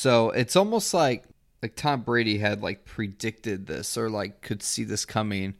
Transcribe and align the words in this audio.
So 0.00 0.30
it's 0.30 0.54
almost 0.54 0.94
like 0.94 1.24
like 1.60 1.74
Tom 1.74 2.02
Brady 2.02 2.38
had 2.38 2.62
like 2.62 2.84
predicted 2.84 3.66
this 3.66 3.98
or 3.98 4.08
like 4.08 4.42
could 4.42 4.62
see 4.62 4.84
this 4.84 5.04
coming. 5.04 5.56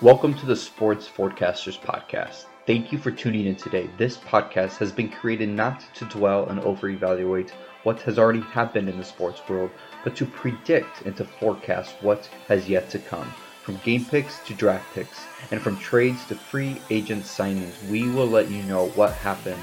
Welcome 0.00 0.32
to 0.38 0.46
the 0.46 0.56
Sports 0.56 1.06
Forecasters 1.06 1.78
podcast. 1.78 2.46
Thank 2.66 2.92
you 2.92 2.98
for 2.98 3.10
tuning 3.10 3.44
in 3.44 3.56
today. 3.56 3.90
This 3.98 4.16
podcast 4.16 4.78
has 4.78 4.90
been 4.90 5.10
created 5.10 5.50
not 5.50 5.84
to 5.96 6.06
dwell 6.06 6.48
and 6.48 6.58
over-evaluate 6.60 7.50
what 7.82 8.00
has 8.00 8.18
already 8.18 8.40
happened 8.40 8.88
in 8.88 8.96
the 8.96 9.04
sports 9.04 9.46
world, 9.50 9.70
but 10.02 10.16
to 10.16 10.24
predict 10.24 11.02
and 11.02 11.14
to 11.18 11.26
forecast 11.26 11.94
what 12.00 12.24
has 12.48 12.70
yet 12.70 12.88
to 12.88 12.98
come. 12.98 13.30
From 13.64 13.76
game 13.84 14.06
picks 14.06 14.38
to 14.46 14.54
draft 14.54 14.94
picks, 14.94 15.26
and 15.50 15.60
from 15.60 15.76
trades 15.76 16.24
to 16.28 16.34
free 16.34 16.80
agent 16.88 17.24
signings, 17.24 17.86
we 17.90 18.08
will 18.08 18.28
let 18.28 18.50
you 18.50 18.62
know 18.62 18.86
what 18.94 19.12
happens 19.12 19.60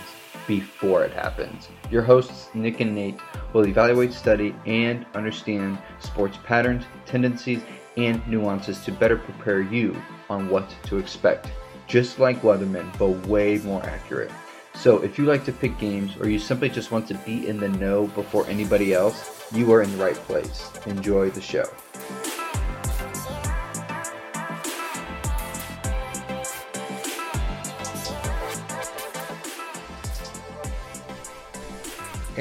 before 0.48 1.04
it 1.04 1.12
happens. 1.12 1.70
Your 1.89 2.02
hosts, 2.02 2.50
Nick 2.54 2.80
and 2.80 2.93
Nate, 2.93 3.20
will 3.54 3.68
evaluate, 3.68 4.14
study, 4.14 4.55
and 4.66 5.06
understand 5.15 5.78
sports 6.00 6.38
patterns, 6.43 6.86
tendencies, 7.06 7.61
and 7.97 8.25
nuances 8.28 8.84
to 8.86 8.92
better 8.92 9.18
prepare 9.18 9.61
you 9.61 9.96
on 10.29 10.50
what 10.50 10.75
to 10.86 10.98
expect. 10.98 11.51
Just 11.87 12.20
like 12.20 12.42
Weathermen, 12.42 12.98
but 12.98 13.28
way 13.28 13.57
more 13.60 13.84
accurate. 13.84 14.32
So 14.75 15.04
if 15.04 15.18
you 15.18 15.25
like 15.25 15.46
to 15.46 15.51
pick 15.51 15.78
games 15.78 16.18
or 16.20 16.28
you 16.28 16.39
simply 16.39 16.70
just 16.70 16.92
want 16.92 17.07
to 17.07 17.14
be 17.14 17.48
in 17.48 17.57
the 17.57 17.70
know 17.70 18.07
before 18.07 18.48
anybody 18.48 18.93
else, 18.93 19.46
you 19.54 19.71
are 19.71 19.84
in 19.84 19.92
the 19.92 20.04
right 20.04 20.15
place. 20.15 20.70
Enjoy 20.87 21.29
the 21.29 21.42
show. 21.42 21.65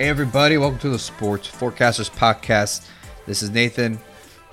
Hey 0.03 0.09
everybody, 0.09 0.59
welcome 0.59 0.81
to 0.81 0.89
the 0.89 0.99
Sports 0.99 1.49
Forecasters 1.49 2.11
Podcast. 2.11 2.89
This 3.25 3.41
is 3.41 3.51
Nathan, 3.51 4.01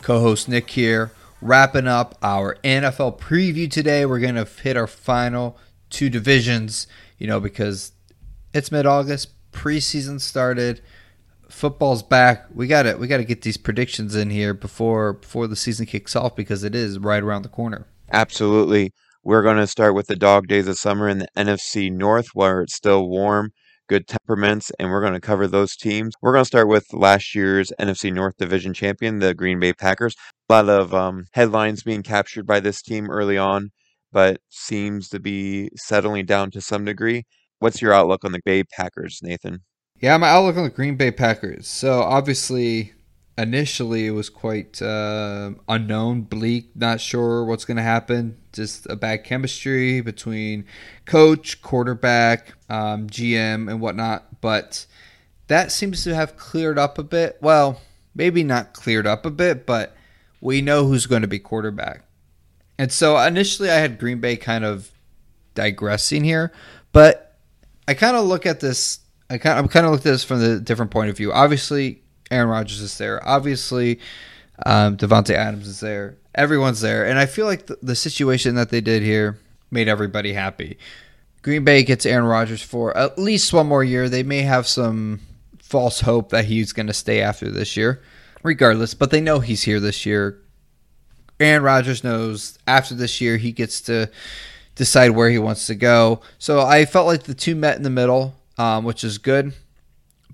co-host 0.03 0.47
Nick 0.47 0.69
here, 0.69 1.11
wrapping 1.41 1.87
up 1.87 2.19
our 2.21 2.57
NFL 2.63 3.17
preview 3.17 3.67
today. 3.67 4.05
We're 4.05 4.19
gonna 4.19 4.45
hit 4.45 4.77
our 4.77 4.85
final 4.85 5.57
two 5.89 6.07
divisions, 6.07 6.85
you 7.17 7.25
know, 7.25 7.39
because 7.39 7.93
it's 8.53 8.71
mid-August, 8.71 9.29
preseason 9.51 10.21
started, 10.21 10.83
football's 11.47 12.03
back. 12.03 12.45
We 12.53 12.67
got 12.67 12.83
to 12.83 12.97
we 12.97 13.07
got 13.07 13.17
to 13.17 13.25
get 13.25 13.41
these 13.41 13.57
predictions 13.57 14.15
in 14.15 14.29
here 14.29 14.53
before 14.53 15.13
before 15.13 15.47
the 15.47 15.55
season 15.55 15.87
kicks 15.87 16.15
off 16.15 16.35
because 16.35 16.63
it 16.63 16.75
is 16.75 16.99
right 16.99 17.23
around 17.23 17.41
the 17.41 17.49
corner. 17.49 17.87
Absolutely. 18.11 18.91
We're 19.23 19.41
going 19.41 19.57
to 19.57 19.65
start 19.65 19.95
with 19.95 20.05
the 20.05 20.15
dog 20.15 20.47
days 20.47 20.67
of 20.67 20.77
summer 20.77 21.09
in 21.09 21.17
the 21.17 21.27
NFC 21.35 21.91
North 21.91 22.27
where 22.35 22.61
it's 22.61 22.75
still 22.75 23.09
warm 23.09 23.49
good 23.89 24.07
temperaments, 24.07 24.71
and 24.79 24.89
we're 24.89 25.01
going 25.01 25.13
to 25.13 25.19
cover 25.19 25.47
those 25.47 25.75
teams. 25.75 26.13
We're 26.21 26.31
going 26.31 26.43
to 26.43 26.47
start 26.47 26.69
with 26.69 26.85
last 26.93 27.35
year's 27.35 27.73
NFC 27.79 28.13
North 28.13 28.37
Division 28.37 28.73
champion, 28.73 29.19
the 29.19 29.33
Green 29.33 29.59
Bay 29.59 29.73
Packers. 29.73 30.15
A 30.49 30.53
lot 30.53 30.69
of 30.69 30.93
um, 30.93 31.25
headlines 31.33 31.83
being 31.83 32.03
captured 32.03 32.45
by 32.45 32.59
this 32.59 32.81
team 32.81 33.09
early 33.09 33.37
on, 33.37 33.71
but 34.13 34.39
seems 34.49 35.09
to 35.09 35.19
be 35.19 35.69
settling 35.75 36.25
down 36.25 36.51
to 36.51 36.61
some 36.61 36.85
degree. 36.85 37.23
What's 37.57 37.81
your 37.81 37.91
outlook 37.91 38.23
on 38.23 38.31
the 38.31 38.39
Bay 38.45 38.63
Packers, 38.63 39.19
Nathan? 39.21 39.59
Yeah, 39.99 40.15
my 40.17 40.29
outlook 40.29 40.55
on 40.55 40.63
the 40.63 40.69
Green 40.69 40.95
Bay 40.95 41.11
Packers. 41.11 41.67
So 41.67 42.01
obviously, 42.01 42.93
initially 43.39 44.05
it 44.05 44.11
was 44.11 44.29
quite 44.29 44.81
uh, 44.81 45.51
unknown, 45.67 46.23
bleak, 46.23 46.75
not 46.75 46.99
sure 46.99 47.45
what's 47.45 47.65
going 47.65 47.77
to 47.77 47.83
happen. 47.83 48.37
Just 48.51 48.85
a 48.87 48.95
bad 48.95 49.23
chemistry 49.23 50.01
between 50.01 50.65
coach, 51.05 51.61
quarterback, 51.61 52.53
um, 52.69 53.07
GM, 53.07 53.69
and 53.69 53.79
whatnot. 53.79 54.41
But 54.41 54.85
that 55.47 55.71
seems 55.71 56.03
to 56.03 56.13
have 56.13 56.35
cleared 56.35 56.77
up 56.77 56.97
a 56.97 57.03
bit. 57.03 57.37
Well, 57.41 57.81
maybe 58.13 58.43
not 58.43 58.73
cleared 58.73 59.07
up 59.07 59.25
a 59.25 59.31
bit, 59.31 59.65
but 59.65 59.95
we 60.41 60.61
know 60.61 60.85
who's 60.85 61.05
going 61.05 61.21
to 61.21 61.27
be 61.27 61.39
quarterback. 61.39 62.03
And 62.77 62.91
so 62.91 63.17
initially 63.17 63.69
I 63.69 63.75
had 63.75 63.99
Green 63.99 64.19
Bay 64.19 64.35
kind 64.35 64.65
of 64.65 64.91
digressing 65.55 66.23
here, 66.23 66.51
but 66.91 67.37
I 67.87 67.93
kind 67.93 68.17
of 68.17 68.25
look 68.25 68.45
at 68.45 68.59
this. 68.59 68.99
I 69.29 69.37
kind 69.37 69.63
of, 69.63 69.71
kind 69.71 69.85
of 69.85 69.91
look 69.91 70.01
at 70.01 70.05
this 70.05 70.23
from 70.23 70.39
the 70.39 70.59
different 70.59 70.91
point 70.91 71.09
of 71.09 71.17
view. 71.17 71.31
Obviously, 71.31 72.01
Aaron 72.31 72.49
Rodgers 72.49 72.81
is 72.81 72.97
there. 72.97 73.25
Obviously, 73.27 73.99
um, 74.65 74.97
Davante 74.97 75.33
Adams 75.33 75.67
is 75.67 75.79
there. 75.79 76.17
Everyone's 76.35 76.81
there, 76.81 77.05
and 77.05 77.17
I 77.17 77.25
feel 77.25 77.45
like 77.45 77.65
the, 77.67 77.77
the 77.81 77.95
situation 77.95 78.55
that 78.55 78.69
they 78.69 78.81
did 78.81 79.01
here 79.01 79.39
made 79.71 79.87
everybody 79.87 80.33
happy. 80.33 80.77
Green 81.41 81.63
Bay 81.63 81.83
gets 81.83 82.05
Aaron 82.05 82.25
Rodgers 82.25 82.61
for 82.61 82.95
at 82.97 83.17
least 83.17 83.53
one 83.53 83.67
more 83.67 83.83
year. 83.83 84.09
They 84.09 84.23
may 84.23 84.41
have 84.41 84.67
some 84.67 85.21
false 85.61 86.01
hope 86.01 86.29
that 86.29 86.45
he's 86.45 86.73
going 86.73 86.87
to 86.87 86.93
stay 86.93 87.21
after 87.21 87.49
this 87.49 87.77
year, 87.77 88.01
regardless, 88.43 88.93
but 88.93 89.11
they 89.11 89.21
know 89.21 89.39
he's 89.39 89.63
here 89.63 89.79
this 89.79 90.05
year. 90.05 90.39
Aaron 91.39 91.63
Rodgers 91.63 92.03
knows 92.03 92.59
after 92.67 92.93
this 92.93 93.21
year 93.21 93.37
he 93.37 93.51
gets 93.51 93.79
to 93.81 94.09
decide 94.75 95.11
where 95.11 95.29
he 95.29 95.39
wants 95.39 95.67
to 95.67 95.75
go. 95.75 96.21
So 96.37 96.61
I 96.61 96.85
felt 96.85 97.07
like 97.07 97.23
the 97.23 97.33
two 97.33 97.55
met 97.55 97.77
in 97.77 97.83
the 97.83 97.89
middle, 97.89 98.35
um, 98.57 98.83
which 98.83 99.03
is 99.03 99.17
good. 99.17 99.53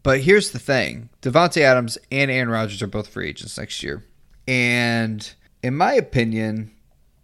But 0.06 0.22
here's 0.22 0.52
the 0.52 0.60
thing 0.60 1.10
Davante 1.24 1.64
Adams 1.64 1.98
and 2.12 2.30
Aaron 2.30 2.50
Rodgers 2.50 2.84
are 2.84 2.88
both 2.88 3.08
free 3.08 3.28
agents 3.28 3.58
next 3.58 3.82
year. 3.82 4.06
And 4.48 5.28
in 5.64 5.76
my 5.76 5.94
opinion, 5.94 6.72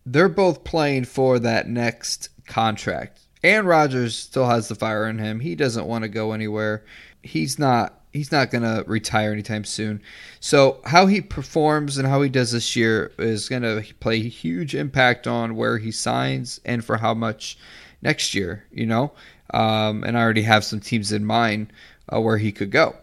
they're 0.03 0.27
both 0.27 0.63
playing 0.63 1.05
for 1.05 1.37
that 1.37 1.69
next 1.69 2.29
contract. 2.47 3.19
Aaron 3.43 3.67
Rodgers 3.67 4.15
still 4.15 4.47
has 4.47 4.67
the 4.67 4.73
fire 4.73 5.07
in 5.07 5.19
him. 5.19 5.39
He 5.39 5.53
doesn't 5.53 5.85
want 5.85 6.05
to 6.05 6.07
go 6.07 6.31
anywhere. 6.31 6.83
He's 7.21 7.59
not 7.59 8.01
he's 8.13 8.31
not 8.31 8.49
going 8.49 8.63
to 8.63 8.83
retire 8.87 9.31
anytime 9.31 9.63
soon. 9.63 10.01
So, 10.39 10.81
how 10.83 11.05
he 11.05 11.21
performs 11.21 11.99
and 11.99 12.07
how 12.07 12.23
he 12.23 12.29
does 12.29 12.51
this 12.51 12.75
year 12.75 13.11
is 13.19 13.47
going 13.47 13.61
to 13.61 13.83
play 13.99 14.21
huge 14.21 14.73
impact 14.73 15.27
on 15.27 15.55
where 15.55 15.77
he 15.77 15.91
signs 15.91 16.59
and 16.65 16.83
for 16.83 16.97
how 16.97 17.13
much 17.13 17.59
next 18.01 18.33
year, 18.33 18.65
you 18.71 18.87
know? 18.87 19.13
Um, 19.53 20.03
and 20.03 20.17
I 20.17 20.21
already 20.21 20.43
have 20.43 20.63
some 20.63 20.79
teams 20.79 21.11
in 21.11 21.25
mind 21.25 21.71
uh, 22.13 22.19
where 22.19 22.37
he 22.37 22.51
could 22.51 22.71
go. 22.71 22.95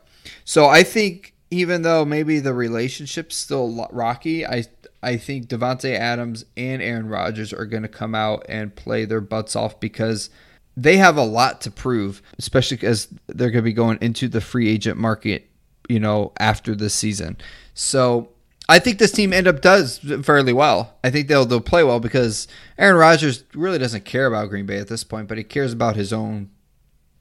So, 0.44 0.66
I 0.66 0.82
think 0.82 1.34
even 1.50 1.82
though 1.82 2.04
maybe 2.04 2.40
the 2.40 2.54
relationship's 2.54 3.36
still 3.36 3.88
rocky, 3.90 4.46
I 4.46 4.64
I 5.02 5.16
think 5.16 5.46
Davante 5.46 5.94
Adams 5.94 6.44
and 6.56 6.82
Aaron 6.82 7.08
Rodgers 7.08 7.52
are 7.52 7.66
going 7.66 7.84
to 7.84 7.88
come 7.88 8.14
out 8.14 8.44
and 8.48 8.74
play 8.74 9.04
their 9.04 9.20
butts 9.20 9.54
off 9.54 9.78
because 9.78 10.28
they 10.76 10.96
have 10.96 11.16
a 11.16 11.24
lot 11.24 11.60
to 11.62 11.70
prove, 11.70 12.22
especially 12.38 12.86
as 12.86 13.08
they're 13.26 13.50
going 13.50 13.62
to 13.64 13.70
be 13.70 13.72
going 13.72 13.98
into 14.00 14.28
the 14.28 14.40
free 14.40 14.68
agent 14.68 14.98
market, 14.98 15.48
you 15.88 16.00
know, 16.00 16.32
after 16.38 16.74
this 16.74 16.94
season. 16.94 17.36
So 17.74 18.30
I 18.68 18.78
think 18.78 18.98
this 18.98 19.12
team 19.12 19.32
end 19.32 19.46
up 19.46 19.60
does 19.60 19.98
fairly 20.22 20.52
well. 20.52 20.94
I 21.02 21.10
think 21.10 21.28
they'll 21.28 21.46
they'll 21.46 21.60
play 21.60 21.84
well 21.84 22.00
because 22.00 22.48
Aaron 22.76 22.96
Rodgers 22.96 23.44
really 23.54 23.78
doesn't 23.78 24.04
care 24.04 24.26
about 24.26 24.50
Green 24.50 24.66
Bay 24.66 24.78
at 24.78 24.88
this 24.88 25.04
point, 25.04 25.28
but 25.28 25.38
he 25.38 25.44
cares 25.44 25.72
about 25.72 25.96
his 25.96 26.12
own 26.12 26.50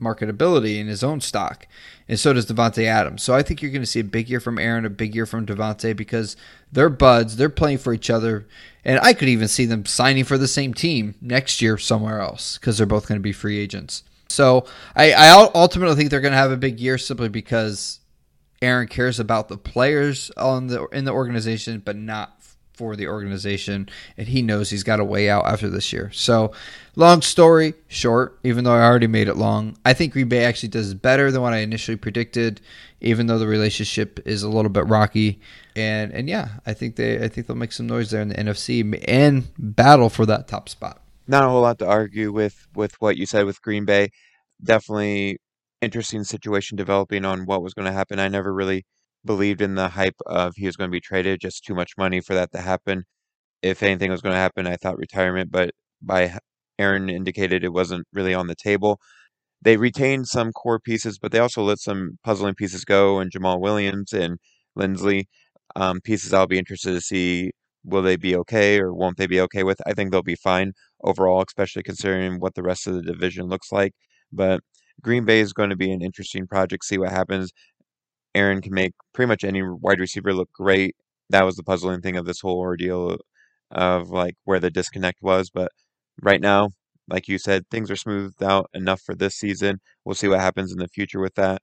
marketability 0.01 0.79
in 0.79 0.87
his 0.87 1.03
own 1.03 1.21
stock. 1.21 1.67
And 2.07 2.19
so 2.19 2.33
does 2.33 2.45
Davante 2.45 2.85
Adams. 2.85 3.23
So 3.23 3.33
I 3.33 3.43
think 3.43 3.61
you're 3.61 3.71
going 3.71 3.81
to 3.81 3.87
see 3.87 3.99
a 3.99 4.05
big 4.05 4.29
year 4.29 4.39
from 4.39 4.57
Aaron, 4.57 4.85
a 4.85 4.89
big 4.89 5.15
year 5.15 5.25
from 5.25 5.45
Davante 5.45 5.95
because 5.95 6.37
they're 6.71 6.89
buds, 6.89 7.35
they're 7.35 7.49
playing 7.49 7.79
for 7.79 7.93
each 7.93 8.09
other. 8.09 8.47
And 8.85 8.99
I 9.01 9.13
could 9.13 9.27
even 9.27 9.47
see 9.47 9.65
them 9.65 9.85
signing 9.85 10.23
for 10.23 10.37
the 10.37 10.47
same 10.47 10.73
team 10.73 11.15
next 11.21 11.61
year 11.61 11.77
somewhere 11.77 12.21
else 12.21 12.57
because 12.57 12.77
they're 12.77 12.87
both 12.87 13.07
going 13.07 13.19
to 13.19 13.23
be 13.23 13.33
free 13.33 13.59
agents. 13.59 14.03
So 14.29 14.65
I, 14.95 15.11
I 15.13 15.49
ultimately 15.53 15.95
think 15.95 16.09
they're 16.09 16.21
going 16.21 16.31
to 16.31 16.37
have 16.37 16.51
a 16.51 16.57
big 16.57 16.79
year 16.79 16.97
simply 16.97 17.29
because 17.29 17.99
Aaron 18.61 18.87
cares 18.87 19.19
about 19.19 19.49
the 19.49 19.57
players 19.57 20.31
on 20.37 20.67
the 20.67 20.85
in 20.87 21.05
the 21.05 21.11
organization, 21.11 21.81
but 21.83 21.95
not 21.95 22.36
for 22.77 22.95
the 22.95 23.07
organization, 23.07 23.89
and 24.15 24.27
he 24.27 24.41
knows 24.41 24.69
he's 24.69 24.83
got 24.83 24.99
a 24.99 25.05
way 25.05 25.29
out 25.29 25.45
after 25.45 25.67
this 25.67 25.91
year. 25.91 26.11
So, 26.13 26.51
long 26.95 27.21
story 27.21 27.73
short, 27.87 28.37
even 28.43 28.63
though 28.63 28.73
I 28.73 28.83
already 28.83 29.07
made 29.07 29.27
it 29.27 29.35
long, 29.35 29.77
I 29.83 29.93
think 29.93 30.13
Green 30.13 30.29
Bay 30.29 30.45
actually 30.45 30.69
does 30.69 30.93
better 30.93 31.31
than 31.31 31.41
what 31.41 31.53
I 31.53 31.57
initially 31.57 31.97
predicted, 31.97 32.61
even 33.01 33.25
though 33.25 33.39
the 33.39 33.47
relationship 33.47 34.19
is 34.25 34.43
a 34.43 34.49
little 34.49 34.69
bit 34.69 34.85
rocky. 34.85 35.39
And 35.75 36.11
and 36.11 36.29
yeah, 36.29 36.49
I 36.65 36.73
think 36.73 36.95
they 36.95 37.23
I 37.23 37.27
think 37.27 37.47
they'll 37.47 37.57
make 37.57 37.71
some 37.71 37.87
noise 37.87 38.11
there 38.11 38.21
in 38.21 38.29
the 38.29 38.35
NFC 38.35 39.03
and 39.07 39.47
battle 39.57 40.09
for 40.09 40.25
that 40.27 40.47
top 40.47 40.69
spot. 40.69 41.01
Not 41.27 41.43
a 41.43 41.49
whole 41.49 41.61
lot 41.61 41.79
to 41.79 41.87
argue 41.87 42.31
with 42.31 42.67
with 42.75 42.95
what 42.99 43.17
you 43.17 43.25
said 43.25 43.45
with 43.45 43.61
Green 43.61 43.85
Bay. 43.85 44.09
Definitely 44.63 45.39
interesting 45.81 46.23
situation 46.23 46.75
developing 46.75 47.25
on 47.25 47.45
what 47.45 47.61
was 47.61 47.73
going 47.73 47.85
to 47.85 47.91
happen. 47.91 48.19
I 48.19 48.27
never 48.27 48.53
really 48.53 48.85
believed 49.27 49.61
in 49.61 49.75
the 49.75 49.89
hype 49.89 50.17
of 50.27 50.55
he 50.57 50.67
was 50.67 50.77
going 50.77 50.89
to 50.89 50.93
be 50.93 51.01
traded, 51.01 51.41
just 51.41 51.65
too 51.65 51.75
much 51.75 51.93
money 51.99 52.21
for 52.21 52.33
that 52.35 52.51
to 52.53 52.61
happen. 52.61 53.05
If 53.63 53.83
anything 53.83 54.11
was 54.11 54.21
going 54.21 54.33
to 54.33 54.39
happen, 54.39 54.67
I 54.67 54.77
thought 54.77 54.97
retirement, 54.97 55.51
but 55.51 55.71
by 56.01 56.37
Aaron 56.79 57.09
indicated 57.09 57.63
it 57.63 57.73
wasn't 57.73 58.07
really 58.13 58.33
on 58.33 58.47
the 58.47 58.55
table. 58.55 58.99
They 59.61 59.77
retained 59.77 60.27
some 60.27 60.53
core 60.53 60.79
pieces, 60.79 61.19
but 61.19 61.31
they 61.31 61.39
also 61.39 61.63
let 61.63 61.79
some 61.79 62.19
puzzling 62.23 62.55
pieces 62.55 62.85
go, 62.85 63.19
and 63.19 63.31
Jamaal 63.31 63.59
Williams 63.61 64.13
and 64.13 64.39
Linsley 64.77 65.25
um, 65.75 66.01
pieces. 66.01 66.33
I'll 66.33 66.47
be 66.47 66.59
interested 66.59 66.93
to 66.93 67.01
see 67.01 67.51
will 67.83 68.01
they 68.01 68.17
be 68.17 68.35
okay 68.35 68.79
or 68.79 68.93
won't 68.93 69.17
they 69.17 69.27
be 69.27 69.41
okay 69.41 69.63
with. 69.63 69.79
I 69.87 69.93
think 69.93 70.11
they'll 70.11 70.23
be 70.23 70.35
fine 70.35 70.73
overall, 71.03 71.43
especially 71.47 71.83
considering 71.83 72.39
what 72.39 72.55
the 72.55 72.63
rest 72.63 72.87
of 72.87 72.95
the 72.95 73.01
division 73.01 73.47
looks 73.47 73.71
like. 73.71 73.93
But 74.31 74.61
Green 75.01 75.25
Bay 75.25 75.39
is 75.39 75.53
going 75.53 75.69
to 75.69 75.75
be 75.77 75.91
an 75.91 76.01
interesting 76.01 76.47
project. 76.47 76.85
See 76.85 76.97
what 76.97 77.11
happens 77.11 77.51
Aaron 78.37 78.61
can 78.61 78.73
make 78.73 78.93
pretty 79.13 79.27
much 79.27 79.43
any 79.43 79.61
wide 79.63 79.99
receiver 79.99 80.33
look 80.33 80.51
great. 80.53 80.95
That 81.29 81.43
was 81.43 81.55
the 81.55 81.63
puzzling 81.63 82.01
thing 82.01 82.17
of 82.17 82.25
this 82.25 82.41
whole 82.41 82.59
ordeal 82.59 83.17
of 83.71 84.09
like 84.09 84.35
where 84.45 84.59
the 84.59 84.71
disconnect 84.71 85.19
was. 85.21 85.49
But 85.49 85.71
right 86.21 86.41
now, 86.41 86.69
like 87.09 87.27
you 87.27 87.37
said, 87.37 87.63
things 87.69 87.89
are 87.91 87.95
smoothed 87.95 88.43
out 88.43 88.69
enough 88.73 89.01
for 89.01 89.15
this 89.15 89.35
season. 89.35 89.79
We'll 90.05 90.15
see 90.15 90.27
what 90.27 90.39
happens 90.39 90.71
in 90.71 90.79
the 90.79 90.87
future 90.87 91.19
with 91.19 91.35
that. 91.35 91.61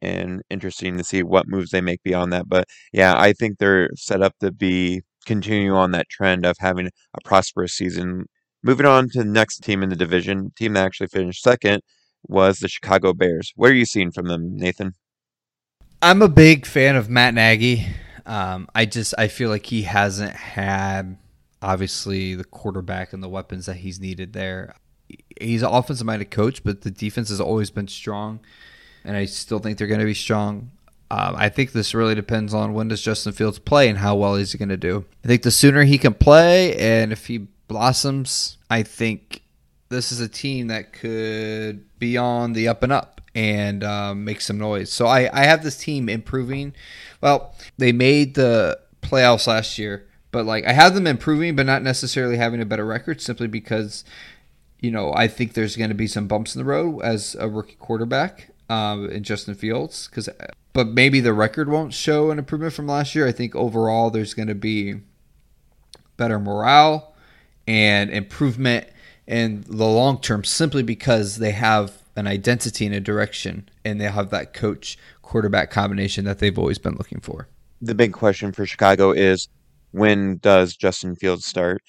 And 0.00 0.42
interesting 0.50 0.98
to 0.98 1.04
see 1.04 1.22
what 1.22 1.48
moves 1.48 1.70
they 1.70 1.80
make 1.80 2.02
beyond 2.02 2.32
that. 2.32 2.48
But 2.48 2.66
yeah, 2.92 3.14
I 3.16 3.32
think 3.32 3.58
they're 3.58 3.90
set 3.96 4.22
up 4.22 4.34
to 4.40 4.52
be 4.52 5.02
continue 5.26 5.74
on 5.74 5.92
that 5.92 6.08
trend 6.08 6.44
of 6.44 6.56
having 6.58 6.88
a 6.88 7.20
prosperous 7.24 7.74
season. 7.74 8.26
Moving 8.64 8.86
on 8.86 9.08
to 9.10 9.18
the 9.20 9.24
next 9.24 9.60
team 9.60 9.82
in 9.82 9.90
the 9.90 9.96
division, 9.96 10.52
team 10.56 10.74
that 10.74 10.84
actually 10.86 11.08
finished 11.08 11.42
second 11.42 11.82
was 12.24 12.58
the 12.58 12.68
Chicago 12.68 13.12
Bears. 13.12 13.52
What 13.56 13.70
are 13.70 13.74
you 13.74 13.84
seeing 13.84 14.12
from 14.12 14.26
them, 14.26 14.56
Nathan? 14.56 14.92
I'm 16.04 16.20
a 16.20 16.28
big 16.28 16.66
fan 16.66 16.96
of 16.96 17.08
Matt 17.08 17.32
Nagy. 17.32 17.86
Um, 18.26 18.68
I 18.74 18.86
just 18.86 19.14
I 19.16 19.28
feel 19.28 19.50
like 19.50 19.66
he 19.66 19.82
hasn't 19.82 20.32
had 20.32 21.16
obviously 21.62 22.34
the 22.34 22.42
quarterback 22.42 23.12
and 23.12 23.22
the 23.22 23.28
weapons 23.28 23.66
that 23.66 23.76
he's 23.76 24.00
needed 24.00 24.32
there. 24.32 24.74
He's 25.40 25.62
an 25.62 25.68
offensive 25.72 26.04
minded 26.04 26.32
coach, 26.32 26.64
but 26.64 26.80
the 26.80 26.90
defense 26.90 27.28
has 27.28 27.40
always 27.40 27.70
been 27.70 27.86
strong, 27.86 28.40
and 29.04 29.16
I 29.16 29.26
still 29.26 29.60
think 29.60 29.78
they're 29.78 29.86
going 29.86 30.00
to 30.00 30.06
be 30.06 30.12
strong. 30.12 30.72
Um, 31.08 31.36
I 31.36 31.48
think 31.48 31.70
this 31.70 31.94
really 31.94 32.16
depends 32.16 32.52
on 32.52 32.74
when 32.74 32.88
does 32.88 33.00
Justin 33.00 33.32
Fields 33.32 33.60
play 33.60 33.88
and 33.88 33.98
how 33.98 34.16
well 34.16 34.34
he's 34.34 34.56
going 34.56 34.70
to 34.70 34.76
do. 34.76 35.04
I 35.24 35.28
think 35.28 35.42
the 35.42 35.52
sooner 35.52 35.84
he 35.84 35.98
can 35.98 36.14
play 36.14 36.74
and 36.78 37.12
if 37.12 37.26
he 37.26 37.46
blossoms, 37.68 38.56
I 38.68 38.82
think 38.82 39.42
this 39.88 40.10
is 40.10 40.20
a 40.20 40.28
team 40.28 40.68
that 40.68 40.92
could 40.92 41.84
be 41.98 42.16
on 42.16 42.54
the 42.54 42.66
up 42.66 42.82
and 42.82 42.92
up 42.92 43.21
and 43.34 43.82
um, 43.82 44.24
make 44.24 44.40
some 44.40 44.58
noise. 44.58 44.92
So 44.92 45.06
I, 45.06 45.30
I 45.32 45.44
have 45.44 45.62
this 45.62 45.76
team 45.76 46.08
improving. 46.08 46.74
Well, 47.20 47.54
they 47.78 47.92
made 47.92 48.34
the 48.34 48.78
playoffs 49.00 49.46
last 49.46 49.78
year, 49.78 50.06
but 50.30 50.44
like 50.44 50.64
I 50.64 50.72
have 50.72 50.94
them 50.94 51.06
improving, 51.06 51.56
but 51.56 51.66
not 51.66 51.82
necessarily 51.82 52.36
having 52.36 52.60
a 52.60 52.66
better 52.66 52.84
record 52.84 53.20
simply 53.20 53.46
because, 53.46 54.04
you 54.80 54.90
know, 54.90 55.12
I 55.14 55.28
think 55.28 55.54
there's 55.54 55.76
going 55.76 55.90
to 55.90 55.94
be 55.94 56.06
some 56.06 56.26
bumps 56.26 56.54
in 56.54 56.60
the 56.60 56.68
road 56.68 57.00
as 57.00 57.34
a 57.38 57.48
rookie 57.48 57.76
quarterback 57.78 58.50
um, 58.68 59.08
in 59.08 59.22
Justin 59.22 59.54
Fields. 59.54 60.08
Because, 60.08 60.28
but 60.72 60.88
maybe 60.88 61.20
the 61.20 61.32
record 61.32 61.68
won't 61.68 61.94
show 61.94 62.30
an 62.30 62.38
improvement 62.38 62.74
from 62.74 62.86
last 62.86 63.14
year. 63.14 63.26
I 63.26 63.32
think 63.32 63.54
overall 63.54 64.10
there's 64.10 64.34
going 64.34 64.48
to 64.48 64.54
be 64.54 65.00
better 66.16 66.38
morale 66.38 67.14
and 67.66 68.10
improvement 68.10 68.86
in 69.26 69.64
the 69.66 69.86
long 69.86 70.20
term 70.20 70.44
simply 70.44 70.82
because 70.82 71.36
they 71.36 71.52
have 71.52 72.01
an 72.16 72.26
identity 72.26 72.86
and 72.86 72.94
a 72.94 73.00
direction, 73.00 73.68
and 73.84 74.00
they 74.00 74.10
have 74.10 74.30
that 74.30 74.52
coach 74.52 74.98
quarterback 75.22 75.70
combination 75.70 76.24
that 76.24 76.38
they've 76.38 76.58
always 76.58 76.78
been 76.78 76.94
looking 76.96 77.20
for. 77.20 77.48
The 77.80 77.94
big 77.94 78.12
question 78.12 78.52
for 78.52 78.66
Chicago 78.66 79.12
is 79.12 79.48
when 79.92 80.38
does 80.38 80.76
Justin 80.76 81.16
Fields 81.16 81.46
start? 81.46 81.82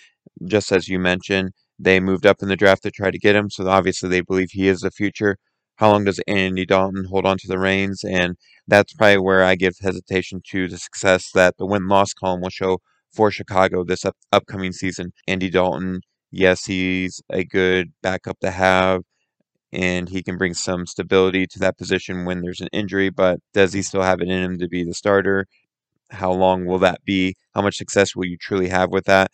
Just 0.45 0.71
as 0.71 0.87
you 0.87 0.99
mentioned, 0.99 1.51
they 1.77 1.99
moved 1.99 2.25
up 2.25 2.41
in 2.41 2.47
the 2.47 2.55
draft 2.55 2.83
to 2.83 2.91
try 2.91 3.11
to 3.11 3.19
get 3.19 3.35
him, 3.35 3.49
so 3.49 3.67
obviously 3.67 4.09
they 4.09 4.21
believe 4.21 4.49
he 4.51 4.67
is 4.67 4.81
the 4.81 4.91
future. 4.91 5.37
How 5.77 5.91
long 5.91 6.05
does 6.05 6.21
Andy 6.27 6.65
Dalton 6.65 7.05
hold 7.05 7.25
on 7.25 7.37
to 7.39 7.47
the 7.47 7.59
reins? 7.59 8.03
And 8.03 8.35
that's 8.67 8.93
probably 8.93 9.17
where 9.17 9.43
I 9.43 9.55
give 9.55 9.75
hesitation 9.81 10.41
to 10.51 10.67
the 10.67 10.77
success 10.77 11.31
that 11.33 11.57
the 11.57 11.65
win 11.65 11.87
loss 11.87 12.13
column 12.13 12.41
will 12.41 12.49
show 12.49 12.79
for 13.11 13.31
Chicago 13.31 13.83
this 13.83 14.05
up- 14.05 14.17
upcoming 14.31 14.71
season. 14.71 15.13
Andy 15.27 15.49
Dalton, 15.49 16.01
yes, 16.31 16.65
he's 16.65 17.21
a 17.29 17.43
good 17.43 17.91
backup 18.01 18.39
to 18.39 18.51
have 18.51 19.01
and 19.73 20.09
he 20.09 20.23
can 20.23 20.37
bring 20.37 20.53
some 20.53 20.85
stability 20.85 21.47
to 21.47 21.59
that 21.59 21.77
position 21.77 22.25
when 22.25 22.41
there's 22.41 22.61
an 22.61 22.69
injury. 22.73 23.09
But 23.09 23.39
does 23.53 23.73
he 23.73 23.81
still 23.83 24.03
have 24.03 24.21
it 24.21 24.29
in 24.29 24.43
him 24.43 24.59
to 24.59 24.67
be 24.69 24.83
the 24.83 24.93
starter? 24.93 25.47
How 26.11 26.31
long 26.33 26.65
will 26.65 26.79
that 26.79 27.03
be? 27.05 27.35
How 27.55 27.61
much 27.61 27.77
success 27.77 28.15
will 28.15 28.25
you 28.25 28.37
truly 28.37 28.69
have 28.69 28.91
with 28.91 29.05
that? 29.05 29.31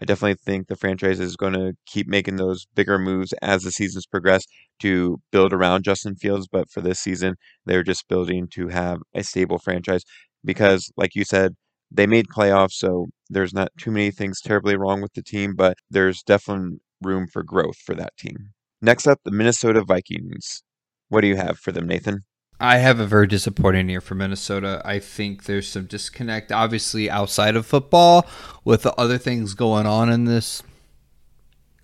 I 0.00 0.04
definitely 0.04 0.36
think 0.44 0.68
the 0.68 0.76
franchise 0.76 1.20
is 1.20 1.36
going 1.36 1.54
to 1.54 1.74
keep 1.86 2.06
making 2.06 2.36
those 2.36 2.66
bigger 2.74 2.98
moves 2.98 3.32
as 3.42 3.62
the 3.62 3.70
seasons 3.70 4.06
progress 4.06 4.44
to 4.80 5.18
build 5.32 5.52
around 5.52 5.84
Justin 5.84 6.16
Fields. 6.16 6.48
But 6.50 6.70
for 6.70 6.80
this 6.82 7.00
season, 7.00 7.36
they're 7.64 7.82
just 7.82 8.08
building 8.08 8.48
to 8.54 8.68
have 8.68 9.00
a 9.14 9.22
stable 9.22 9.58
franchise 9.58 10.02
because, 10.44 10.90
like 10.96 11.14
you 11.14 11.24
said, 11.24 11.56
they 11.90 12.06
made 12.06 12.26
playoffs, 12.28 12.72
so 12.72 13.06
there's 13.30 13.54
not 13.54 13.70
too 13.78 13.90
many 13.90 14.10
things 14.10 14.40
terribly 14.40 14.76
wrong 14.76 15.00
with 15.00 15.14
the 15.14 15.22
team, 15.22 15.54
but 15.54 15.78
there's 15.90 16.22
definitely 16.22 16.78
room 17.02 17.26
for 17.26 17.42
growth 17.42 17.76
for 17.76 17.94
that 17.94 18.16
team. 18.18 18.52
Next 18.82 19.06
up, 19.06 19.20
the 19.24 19.30
Minnesota 19.30 19.82
Vikings. 19.82 20.62
What 21.08 21.22
do 21.22 21.28
you 21.28 21.36
have 21.36 21.58
for 21.58 21.72
them, 21.72 21.86
Nathan? 21.86 22.24
I 22.58 22.78
have 22.78 23.00
a 23.00 23.06
very 23.06 23.26
disappointing 23.26 23.88
year 23.88 24.00
for 24.00 24.14
Minnesota. 24.14 24.80
I 24.84 24.98
think 24.98 25.44
there's 25.44 25.68
some 25.68 25.84
disconnect, 25.84 26.50
obviously, 26.50 27.10
outside 27.10 27.54
of 27.54 27.66
football 27.66 28.26
with 28.64 28.82
the 28.82 28.94
other 28.94 29.18
things 29.18 29.54
going 29.54 29.86
on 29.86 30.10
in 30.10 30.24
this 30.24 30.62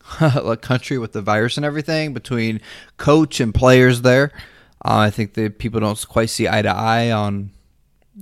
country 0.61 0.99
with 0.99 1.13
the 1.13 1.21
virus 1.21 1.57
and 1.57 1.67
everything 1.67 2.15
between 2.15 2.61
coach 2.97 3.39
and 3.39 3.55
players 3.55 4.01
there. 4.01 4.33
Uh, 4.85 4.97
I 4.97 5.11
think 5.11 5.35
that 5.35 5.59
people 5.59 5.81
don't 5.81 6.09
quite 6.09 6.31
see 6.31 6.49
eye 6.49 6.63
to 6.63 6.71
eye 6.71 7.11
on 7.11 7.51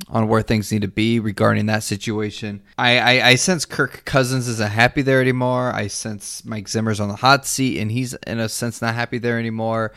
on 0.09 0.29
where 0.29 0.43
things 0.43 0.71
need 0.71 0.83
to 0.83 0.89
be 0.89 1.19
regarding 1.19 1.67
that 1.67 1.83
situation. 1.83 2.63
I, 2.79 2.99
I, 2.99 3.29
I, 3.31 3.35
sense 3.35 3.65
Kirk 3.65 4.05
Cousins 4.05 4.47
isn't 4.47 4.71
happy 4.71 5.03
there 5.03 5.21
anymore. 5.21 5.73
I 5.75 5.89
sense 5.89 6.45
Mike 6.45 6.69
Zimmer's 6.69 7.01
on 7.01 7.09
the 7.09 7.17
hot 7.17 7.45
seat, 7.45 7.81
and 7.81 7.91
he's 7.91 8.15
in 8.27 8.39
a 8.39 8.49
sense 8.49 8.81
not 8.81 8.95
happy 8.95 9.19
there 9.19 9.39
anymore. 9.39 9.93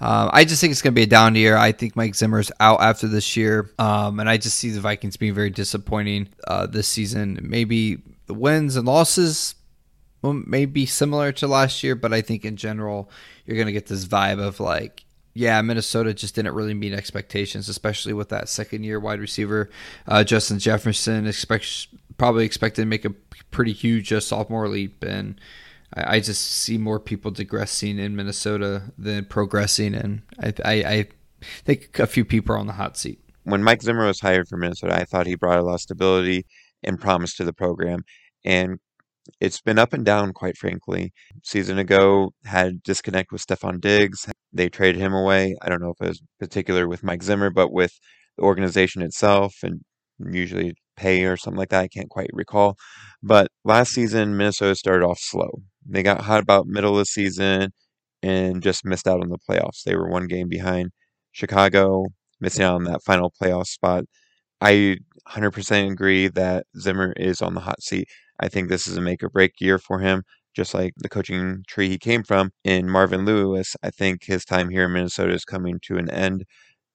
Um, 0.00 0.30
I 0.32 0.44
just 0.44 0.60
think 0.60 0.70
it's 0.70 0.82
going 0.82 0.94
to 0.94 0.98
be 0.98 1.04
a 1.04 1.06
down 1.06 1.34
year. 1.34 1.56
I 1.56 1.72
think 1.72 1.96
Mike 1.96 2.14
Zimmer's 2.14 2.50
out 2.60 2.80
after 2.80 3.08
this 3.08 3.36
year, 3.36 3.70
um, 3.78 4.20
and 4.20 4.28
I 4.28 4.36
just 4.36 4.58
see 4.58 4.70
the 4.70 4.80
Vikings 4.80 5.16
being 5.16 5.34
very 5.34 5.50
disappointing 5.50 6.28
uh, 6.46 6.66
this 6.66 6.88
season. 6.88 7.38
Maybe 7.42 7.98
the 8.26 8.34
wins 8.34 8.76
and 8.76 8.86
losses 8.86 9.54
may 10.22 10.66
be 10.66 10.86
similar 10.86 11.32
to 11.32 11.46
last 11.48 11.82
year, 11.82 11.94
but 11.94 12.12
I 12.12 12.20
think 12.20 12.44
in 12.44 12.56
general 12.56 13.10
you're 13.44 13.56
going 13.56 13.66
to 13.66 13.72
get 13.72 13.86
this 13.86 14.04
vibe 14.04 14.40
of 14.40 14.60
like 14.60 15.04
yeah, 15.34 15.60
Minnesota 15.62 16.12
just 16.12 16.34
didn't 16.34 16.54
really 16.54 16.74
meet 16.74 16.92
expectations, 16.92 17.68
especially 17.68 18.12
with 18.12 18.28
that 18.28 18.48
second 18.48 18.84
year 18.84 19.00
wide 19.00 19.20
receiver, 19.20 19.70
uh, 20.06 20.24
Justin 20.24 20.58
Jefferson. 20.58 21.26
Expect 21.26 21.88
probably 22.18 22.44
expected 22.44 22.82
to 22.82 22.86
make 22.86 23.04
a 23.04 23.10
pretty 23.50 23.72
huge 23.72 24.12
uh, 24.12 24.20
sophomore 24.20 24.68
leap, 24.68 25.02
and 25.02 25.40
I, 25.94 26.16
I, 26.16 26.20
just 26.20 26.42
see 26.42 26.76
more 26.76 27.00
people 27.00 27.30
digressing 27.30 27.98
in 27.98 28.14
Minnesota 28.14 28.92
than 28.98 29.24
progressing, 29.24 29.94
and 29.94 30.22
I, 30.38 30.52
I, 30.64 30.72
I 30.72 31.08
think 31.64 31.98
a 31.98 32.06
few 32.06 32.24
people 32.24 32.54
are 32.54 32.58
on 32.58 32.66
the 32.66 32.74
hot 32.74 32.98
seat. 32.98 33.20
When 33.44 33.62
Mike 33.62 33.82
Zimmer 33.82 34.06
was 34.06 34.20
hired 34.20 34.48
for 34.48 34.56
Minnesota, 34.56 34.94
I 34.94 35.04
thought 35.04 35.26
he 35.26 35.34
brought 35.34 35.58
a 35.58 35.62
lot 35.62 35.74
of 35.74 35.80
stability 35.80 36.46
and 36.82 37.00
promise 37.00 37.34
to 37.36 37.44
the 37.44 37.54
program, 37.54 38.04
and 38.44 38.78
it's 39.40 39.60
been 39.60 39.78
up 39.78 39.92
and 39.92 40.04
down, 40.04 40.32
quite 40.32 40.56
frankly. 40.56 41.12
Season 41.42 41.78
ago, 41.78 42.32
had 42.44 42.82
disconnect 42.82 43.32
with 43.32 43.46
Stefon 43.46 43.80
Diggs. 43.80 44.26
They 44.52 44.68
traded 44.68 45.00
him 45.00 45.14
away. 45.14 45.56
I 45.62 45.68
don't 45.68 45.80
know 45.82 45.90
if 45.90 46.04
it 46.04 46.08
was 46.08 46.22
particular 46.40 46.88
with 46.88 47.02
Mike 47.04 47.22
Zimmer, 47.22 47.50
but 47.50 47.72
with 47.72 47.92
the 48.36 48.44
organization 48.44 49.02
itself 49.02 49.54
and 49.62 49.80
usually 50.18 50.74
pay 50.96 51.24
or 51.24 51.36
something 51.36 51.58
like 51.58 51.70
that. 51.70 51.82
I 51.82 51.88
can't 51.88 52.10
quite 52.10 52.30
recall. 52.32 52.76
But 53.22 53.48
last 53.64 53.92
season, 53.92 54.36
Minnesota 54.36 54.74
started 54.74 55.04
off 55.04 55.18
slow. 55.20 55.62
They 55.86 56.02
got 56.02 56.22
hot 56.22 56.42
about 56.42 56.66
middle 56.66 56.92
of 56.92 56.98
the 56.98 57.06
season 57.06 57.72
and 58.22 58.62
just 58.62 58.84
missed 58.84 59.08
out 59.08 59.20
on 59.20 59.30
the 59.30 59.38
playoffs. 59.48 59.82
They 59.84 59.96
were 59.96 60.08
one 60.08 60.26
game 60.26 60.48
behind 60.48 60.90
Chicago, 61.32 62.06
missing 62.40 62.64
out 62.64 62.76
on 62.76 62.84
that 62.84 63.02
final 63.04 63.32
playoff 63.40 63.66
spot. 63.66 64.04
I 64.60 64.98
100% 65.28 65.92
agree 65.92 66.28
that 66.28 66.66
Zimmer 66.78 67.12
is 67.16 67.42
on 67.42 67.54
the 67.54 67.60
hot 67.60 67.82
seat. 67.82 68.08
I 68.42 68.48
think 68.48 68.68
this 68.68 68.88
is 68.88 68.96
a 68.96 69.00
make 69.00 69.22
or 69.22 69.30
break 69.30 69.52
year 69.60 69.78
for 69.78 70.00
him, 70.00 70.24
just 70.54 70.74
like 70.74 70.94
the 70.96 71.08
coaching 71.08 71.62
tree 71.68 71.88
he 71.88 71.96
came 71.96 72.24
from 72.24 72.50
in 72.64 72.90
Marvin 72.90 73.24
Lewis. 73.24 73.76
I 73.82 73.90
think 73.90 74.24
his 74.24 74.44
time 74.44 74.68
here 74.68 74.86
in 74.86 74.92
Minnesota 74.92 75.32
is 75.32 75.44
coming 75.44 75.78
to 75.84 75.96
an 75.96 76.10
end 76.10 76.44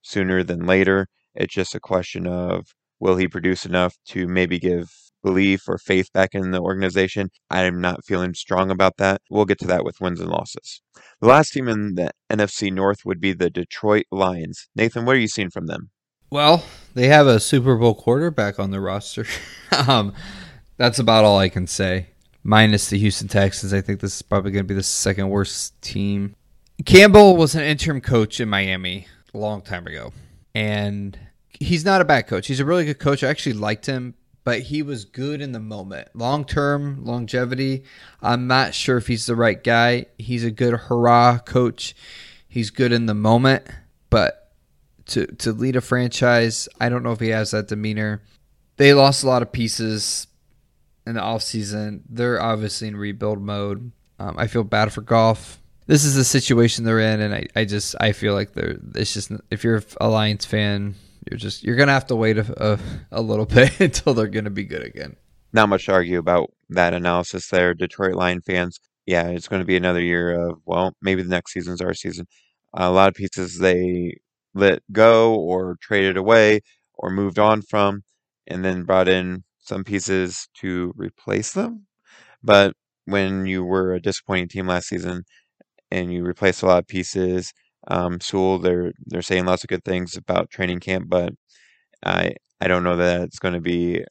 sooner 0.02 0.44
than 0.44 0.66
later. 0.66 1.08
It's 1.34 1.54
just 1.54 1.74
a 1.74 1.80
question 1.80 2.28
of 2.28 2.68
will 3.00 3.16
he 3.16 3.30
produce 3.30 3.66
enough 3.66 3.96
to 4.10 4.28
maybe 4.28 4.60
give 4.60 4.90
belief 5.24 5.68
or 5.70 5.78
faith 5.78 6.12
back 6.14 6.34
in 6.34 6.52
the 6.52 6.62
organization. 6.62 7.30
I'm 7.50 7.80
not 7.80 8.06
feeling 8.06 8.34
strong 8.34 8.70
about 8.70 8.98
that. 8.98 9.22
We'll 9.30 9.46
get 9.46 9.60
to 9.60 9.68
that 9.68 9.86
with 9.86 10.02
wins 10.02 10.20
and 10.20 10.30
losses. 10.30 10.82
The 11.22 11.28
last 11.28 11.52
team 11.52 11.70
in 11.70 11.96
the 11.96 12.12
NFC 12.30 12.72
North 12.74 13.00
would 13.06 13.22
be 13.22 13.34
the 13.34 13.50
Detroit 13.50 14.06
Lions. 14.12 14.68
Nathan, 14.76 15.06
what 15.06 15.16
are 15.16 15.20
you 15.20 15.28
seeing 15.30 15.50
from 15.50 15.68
them? 15.68 15.92
Well, 16.30 16.66
they 16.94 17.08
have 17.08 17.26
a 17.26 17.40
Super 17.40 17.78
Bowl 17.78 17.96
quarterback 17.96 18.60
on 18.60 18.72
the 18.72 18.82
roster. 18.82 19.26
um, 19.88 20.14
that's 20.78 21.00
about 21.00 21.26
all 21.26 21.40
I 21.40 21.50
can 21.50 21.68
say. 21.68 22.08
Minus 22.44 22.90
the 22.90 22.98
Houston 22.98 23.28
Texans, 23.28 23.74
I 23.74 23.82
think 23.82 24.00
this 24.00 24.16
is 24.16 24.22
probably 24.22 24.52
going 24.52 24.64
to 24.64 24.68
be 24.68 24.74
the 24.74 24.84
second 24.84 25.30
worst 25.30 25.80
team. 25.82 26.36
Campbell 26.86 27.36
was 27.36 27.56
an 27.56 27.64
interim 27.64 28.00
coach 28.00 28.40
in 28.40 28.48
Miami 28.48 29.08
a 29.34 29.38
long 29.38 29.62
time 29.62 29.86
ago, 29.88 30.14
and 30.56 31.20
he's 31.50 31.84
not 31.84 32.02
a 32.02 32.06
bad 32.06 32.28
coach. 32.28 32.48
He's 32.48 32.60
a 32.60 32.66
really 32.66 32.86
good 32.86 33.00
coach. 33.00 33.24
I 33.24 33.30
actually 33.30 33.54
liked 33.54 33.86
him, 33.86 34.14
but 34.44 34.62
he 34.62 34.82
was 34.82 35.04
good 35.04 35.42
in 35.42 35.52
the 35.52 35.60
moment. 35.60 36.10
Long 36.14 36.46
term 36.46 37.04
longevity, 37.04 37.84
I'm 38.22 38.48
not 38.48 38.74
sure 38.74 38.98
if 38.98 39.08
he's 39.08 39.26
the 39.26 39.36
right 39.36 39.62
guy. 39.62 40.06
He's 40.18 40.46
a 40.46 40.52
good 40.52 40.74
hurrah 40.74 41.40
coach. 41.40 41.96
He's 42.48 42.70
good 42.70 42.94
in 42.94 43.08
the 43.08 43.16
moment, 43.16 43.66
but 44.10 44.52
to 45.08 45.26
to 45.26 45.52
lead 45.52 45.76
a 45.76 45.82
franchise. 45.82 46.70
I 46.80 46.88
don't 46.90 47.04
know 47.04 47.12
if 47.12 47.20
he 47.20 47.30
has 47.30 47.52
that 47.52 47.68
demeanor. 47.68 48.22
They 48.78 48.94
lost 48.94 49.24
a 49.24 49.28
lot 49.28 49.42
of 49.42 49.52
pieces 49.52 50.28
in 51.08 51.16
the 51.16 51.22
offseason. 51.22 52.02
They're 52.10 52.42
obviously 52.42 52.90
in 52.90 52.98
rebuild 52.98 53.42
mode. 53.42 53.92
Um, 54.20 54.36
I 54.38 54.48
feel 54.48 54.64
bad 54.64 54.92
for 54.92 55.02
Goff. 55.02 55.62
This 55.86 56.04
is 56.04 56.16
the 56.16 56.26
situation 56.26 56.84
they're 56.84 57.00
in, 57.00 57.22
and 57.22 57.34
I, 57.34 57.48
I 57.56 57.66
just 57.66 57.96
I 58.00 58.12
feel 58.12 58.34
like 58.34 58.54
they're 58.54 58.78
it's 58.96 59.14
just 59.14 59.32
if 59.50 59.64
you're 59.64 59.82
a 60.02 60.10
Lions 60.10 60.46
fan, 60.46 60.96
you're 61.30 61.38
just 61.38 61.64
you're 61.64 61.78
gonna 61.78 61.94
have 61.94 62.08
to 62.08 62.16
wait 62.16 62.38
a, 62.38 62.74
a, 62.74 62.80
a 63.12 63.22
little 63.22 63.46
bit 63.58 63.80
until 63.80 64.14
they're 64.14 64.28
gonna 64.28 64.50
be 64.50 64.66
good 64.66 64.84
again. 64.84 65.16
Not 65.54 65.70
much 65.70 65.86
to 65.86 65.94
argue 65.94 66.20
about 66.20 66.52
that 66.70 66.94
analysis 66.94 67.48
there, 67.50 67.74
Detroit 67.74 68.16
Lion 68.16 68.42
fans. 68.42 68.80
Yeah, 69.06 69.30
it's 69.30 69.48
going 69.48 69.62
to 69.62 69.66
be 69.66 69.78
another 69.78 70.02
year 70.02 70.50
of 70.50 70.60
well, 70.66 70.94
maybe 71.02 71.24
the 71.24 71.30
next 71.30 71.54
season's 71.54 71.80
our 71.80 71.94
season. 71.94 72.28
A 72.74 72.92
lot 72.92 73.08
of 73.08 73.16
pieces 73.16 73.58
they 73.58 74.18
let 74.54 74.82
go 74.92 75.36
or 75.36 75.78
traded 75.82 76.18
away 76.18 76.60
or 76.96 77.10
moved 77.10 77.40
on 77.40 77.62
from, 77.62 78.04
and 78.46 78.66
then 78.66 78.84
brought 78.84 79.08
in 79.08 79.44
some 79.68 79.84
pieces 79.84 80.48
to 80.62 80.94
replace 80.98 81.54
them. 81.54 81.88
But 82.44 82.76
when 83.06 83.46
you 83.48 83.64
were 83.66 83.94
a 83.94 84.02
disappointing 84.02 84.50
team 84.50 84.68
last 84.68 84.88
season 84.90 85.24
and 85.92 86.12
you 86.14 86.24
replaced 86.26 86.64
a 86.64 86.68
lot 86.68 86.80
of 86.80 86.88
pieces, 86.88 87.54
um, 87.90 88.20
Sewell, 88.22 88.60
they're 88.60 88.94
they're 89.08 89.22
saying 89.24 89.46
lots 89.46 89.64
of 89.64 89.70
good 89.70 89.86
things 89.86 90.18
about 90.18 90.50
training 90.52 90.80
camp, 90.82 91.06
but 91.10 91.34
I 92.06 92.36
I 92.62 92.68
don't 92.68 92.84
know 92.84 92.98
that 92.98 93.22
it's 93.22 93.40
going 93.40 93.54
to 93.54 93.62
be 93.62 94.04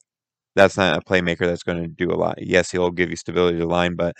that's 0.55 0.77
not 0.77 0.97
a 0.97 1.01
playmaker 1.01 1.41
that's 1.47 1.63
going 1.63 1.81
to 1.83 1.87
do 1.89 2.11
a 2.11 2.15
lot. 2.17 2.37
Yes, 2.41 2.71
he'll 2.71 2.91
give 2.91 3.09
you 3.09 3.15
stability 3.17 3.57
to 3.59 3.65
the 3.65 3.67
line, 3.71 3.95
but 3.95 4.15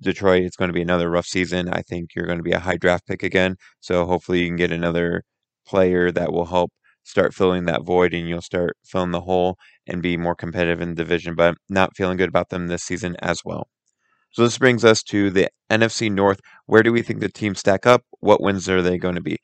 Detroit, 0.00 0.44
it's 0.44 0.56
going 0.56 0.68
to 0.70 0.74
be 0.74 0.82
another 0.82 1.10
rough 1.10 1.26
season. 1.26 1.68
I 1.70 1.82
think 1.82 2.10
you're 2.16 2.26
going 2.26 2.38
to 2.38 2.44
be 2.44 2.52
a 2.52 2.60
high 2.60 2.76
draft 2.78 3.06
pick 3.06 3.22
again, 3.22 3.56
so 3.80 4.06
hopefully 4.06 4.40
you 4.42 4.48
can 4.48 4.56
get 4.56 4.72
another 4.72 5.24
player 5.66 6.10
that 6.12 6.32
will 6.32 6.46
help 6.46 6.72
start 7.08 7.34
filling 7.34 7.64
that 7.64 7.84
void 7.84 8.12
and 8.12 8.28
you'll 8.28 8.42
start 8.42 8.76
filling 8.84 9.12
the 9.12 9.22
hole 9.22 9.56
and 9.86 10.02
be 10.02 10.16
more 10.16 10.34
competitive 10.34 10.80
in 10.80 10.90
the 10.90 10.94
division, 10.94 11.34
but 11.34 11.56
not 11.68 11.96
feeling 11.96 12.18
good 12.18 12.28
about 12.28 12.50
them 12.50 12.66
this 12.66 12.82
season 12.82 13.16
as 13.20 13.42
well. 13.44 13.68
So 14.30 14.42
this 14.42 14.58
brings 14.58 14.84
us 14.84 15.02
to 15.04 15.30
the 15.30 15.48
NFC 15.70 16.10
North. 16.12 16.40
Where 16.66 16.82
do 16.82 16.92
we 16.92 17.02
think 17.02 17.20
the 17.20 17.30
teams 17.30 17.60
stack 17.60 17.86
up? 17.86 18.02
What 18.20 18.42
wins 18.42 18.68
are 18.68 18.82
they 18.82 18.98
going 18.98 19.14
to 19.14 19.22
be? 19.22 19.38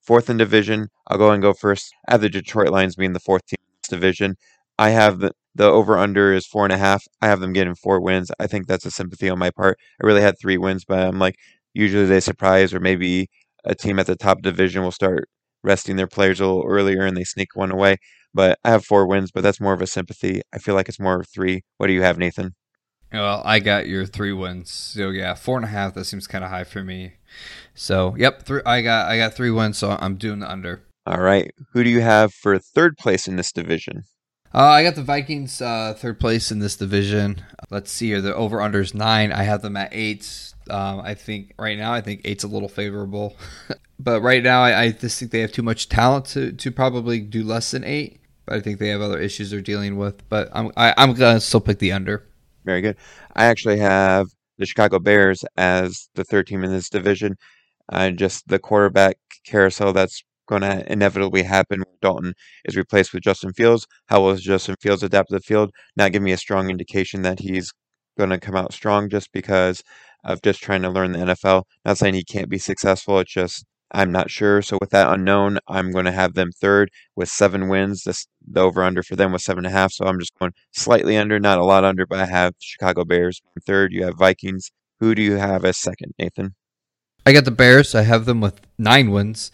Fourth 0.00 0.30
in 0.30 0.38
division. 0.38 0.88
I'll 1.08 1.18
go 1.18 1.30
and 1.30 1.42
go 1.42 1.52
first. 1.52 1.92
I 2.08 2.12
have 2.12 2.22
the 2.22 2.30
Detroit 2.30 2.70
Lions 2.70 2.96
being 2.96 3.12
the 3.12 3.20
fourth 3.20 3.44
team 3.46 3.58
division. 3.88 4.36
I 4.78 4.90
have 4.90 5.18
the, 5.18 5.32
the 5.54 5.66
over 5.66 5.98
under 5.98 6.32
is 6.32 6.46
four 6.46 6.64
and 6.64 6.72
a 6.72 6.78
half. 6.78 7.04
I 7.20 7.26
have 7.26 7.40
them 7.40 7.52
getting 7.52 7.74
four 7.74 8.00
wins. 8.00 8.30
I 8.40 8.46
think 8.46 8.66
that's 8.66 8.86
a 8.86 8.90
sympathy 8.90 9.28
on 9.28 9.38
my 9.38 9.50
part. 9.50 9.78
I 10.02 10.06
really 10.06 10.22
had 10.22 10.38
three 10.40 10.56
wins, 10.56 10.86
but 10.86 11.00
I'm 11.00 11.18
like, 11.18 11.36
usually 11.74 12.06
they 12.06 12.20
surprise, 12.20 12.72
or 12.72 12.80
maybe 12.80 13.28
a 13.64 13.74
team 13.74 13.98
at 13.98 14.06
the 14.06 14.16
top 14.16 14.40
division 14.40 14.82
will 14.82 14.90
start 14.90 15.28
resting 15.62 15.96
their 15.96 16.06
players 16.06 16.40
a 16.40 16.46
little 16.46 16.64
earlier 16.66 17.04
and 17.04 17.16
they 17.16 17.24
sneak 17.24 17.54
one 17.54 17.70
away. 17.70 17.96
But 18.32 18.58
I 18.64 18.70
have 18.70 18.84
four 18.84 19.06
wins, 19.06 19.30
but 19.32 19.42
that's 19.42 19.60
more 19.60 19.72
of 19.72 19.82
a 19.82 19.86
sympathy. 19.86 20.42
I 20.52 20.58
feel 20.58 20.74
like 20.74 20.88
it's 20.88 21.00
more 21.00 21.20
of 21.20 21.28
three. 21.28 21.62
What 21.78 21.88
do 21.88 21.92
you 21.92 22.02
have, 22.02 22.18
Nathan? 22.18 22.54
Well, 23.12 23.42
I 23.44 23.58
got 23.58 23.88
your 23.88 24.06
three 24.06 24.32
wins. 24.32 24.70
So 24.70 25.10
yeah, 25.10 25.34
four 25.34 25.56
and 25.56 25.64
a 25.64 25.68
half. 25.68 25.94
That 25.94 26.04
seems 26.04 26.28
kind 26.28 26.44
of 26.44 26.50
high 26.50 26.64
for 26.64 26.84
me. 26.84 27.14
So 27.74 28.14
yep, 28.16 28.42
three. 28.44 28.62
I 28.64 28.82
got 28.82 29.10
I 29.10 29.16
got 29.16 29.34
three 29.34 29.50
wins. 29.50 29.78
So 29.78 29.96
I'm 30.00 30.16
doing 30.16 30.38
the 30.38 30.50
under. 30.50 30.82
All 31.06 31.20
right. 31.20 31.50
Who 31.72 31.82
do 31.82 31.90
you 31.90 32.02
have 32.02 32.32
for 32.32 32.58
third 32.58 32.96
place 32.96 33.26
in 33.26 33.36
this 33.36 33.52
division? 33.52 34.04
Uh, 34.52 34.62
I 34.62 34.82
got 34.82 34.96
the 34.96 35.02
Vikings 35.02 35.60
uh, 35.60 35.94
third 35.96 36.18
place 36.18 36.50
in 36.50 36.58
this 36.58 36.76
division. 36.76 37.42
Let's 37.70 37.90
see 37.90 38.08
here. 38.08 38.20
The 38.20 38.34
over 38.34 38.58
unders 38.58 38.94
nine. 38.94 39.32
I 39.32 39.44
have 39.44 39.62
them 39.62 39.76
at 39.76 39.90
eight. 39.92 40.54
Um, 40.70 41.00
I 41.00 41.14
think 41.14 41.54
right 41.58 41.76
now 41.76 41.92
I 41.92 42.00
think 42.00 42.22
eight's 42.24 42.44
a 42.44 42.48
little 42.48 42.68
favorable, 42.68 43.36
but 43.98 44.22
right 44.22 44.42
now 44.42 44.62
I, 44.62 44.82
I, 44.82 44.92
just 44.92 45.18
think 45.18 45.30
they 45.30 45.40
have 45.40 45.52
too 45.52 45.62
much 45.62 45.88
talent 45.88 46.26
to, 46.26 46.52
to 46.52 46.70
probably 46.70 47.20
do 47.20 47.44
less 47.44 47.70
than 47.70 47.84
eight. 47.84 48.20
But 48.46 48.56
I 48.56 48.60
think 48.60 48.78
they 48.78 48.88
have 48.88 49.00
other 49.00 49.18
issues 49.18 49.50
they're 49.50 49.60
dealing 49.60 49.96
with. 49.96 50.28
But 50.28 50.48
I'm 50.52 50.72
I, 50.76 50.94
am 50.96 51.14
to 51.14 51.40
still 51.40 51.60
pick 51.60 51.78
the 51.78 51.92
under. 51.92 52.26
Very 52.64 52.80
good. 52.80 52.96
I 53.34 53.46
actually 53.46 53.78
have 53.78 54.26
the 54.58 54.66
Chicago 54.66 54.98
Bears 54.98 55.44
as 55.56 56.08
the 56.14 56.24
third 56.24 56.46
team 56.46 56.64
in 56.64 56.70
this 56.70 56.88
division. 56.88 57.36
Uh, 57.88 58.10
just 58.10 58.46
the 58.46 58.58
quarterback 58.58 59.16
carousel 59.44 59.92
that's 59.92 60.22
going 60.46 60.62
to 60.62 60.92
inevitably 60.92 61.42
happen 61.42 61.82
Dalton 62.02 62.34
is 62.64 62.76
replaced 62.76 63.12
with 63.12 63.22
Justin 63.22 63.52
Fields. 63.52 63.86
How 64.06 64.20
will 64.20 64.36
Justin 64.36 64.76
Fields 64.80 65.02
adapt 65.02 65.30
to 65.30 65.36
the 65.36 65.40
field? 65.40 65.70
Not 65.96 66.12
give 66.12 66.22
me 66.22 66.32
a 66.32 66.36
strong 66.36 66.70
indication 66.70 67.22
that 67.22 67.40
he's 67.40 67.72
going 68.18 68.30
to 68.30 68.38
come 68.38 68.56
out 68.56 68.72
strong 68.72 69.08
just 69.08 69.32
because 69.32 69.82
of 70.24 70.42
just 70.42 70.62
trying 70.62 70.82
to 70.82 70.90
learn 70.90 71.12
the 71.12 71.18
NFL. 71.18 71.64
Not 71.84 71.98
saying 71.98 72.14
he 72.14 72.24
can't 72.24 72.48
be 72.48 72.58
successful. 72.58 73.18
It's 73.20 73.32
just 73.32 73.64
I'm 73.92 74.12
not 74.12 74.30
sure. 74.30 74.62
So 74.62 74.78
with 74.80 74.90
that 74.90 75.12
unknown, 75.12 75.58
I'm 75.66 75.90
going 75.90 76.04
to 76.04 76.12
have 76.12 76.34
them 76.34 76.52
third 76.52 76.90
with 77.16 77.28
seven 77.28 77.68
wins. 77.68 78.04
This 78.04 78.26
the 78.46 78.60
over 78.60 78.82
under 78.82 79.02
for 79.02 79.16
them 79.16 79.32
was 79.32 79.44
seven 79.44 79.64
and 79.64 79.74
a 79.74 79.76
half. 79.76 79.92
So 79.92 80.06
I'm 80.06 80.20
just 80.20 80.38
going 80.38 80.52
slightly 80.72 81.16
under, 81.16 81.40
not 81.40 81.58
a 81.58 81.64
lot 81.64 81.84
under, 81.84 82.06
but 82.06 82.20
I 82.20 82.26
have 82.26 82.54
Chicago 82.60 83.04
Bears 83.04 83.42
third. 83.66 83.92
You 83.92 84.04
have 84.04 84.16
Vikings. 84.16 84.70
Who 85.00 85.14
do 85.14 85.22
you 85.22 85.36
have 85.36 85.64
as 85.64 85.78
second, 85.78 86.14
Nathan? 86.18 86.54
I 87.26 87.32
got 87.32 87.44
the 87.44 87.50
Bears. 87.50 87.94
I 87.94 88.02
have 88.02 88.26
them 88.26 88.40
with 88.40 88.60
nine 88.78 89.10
wins. 89.10 89.50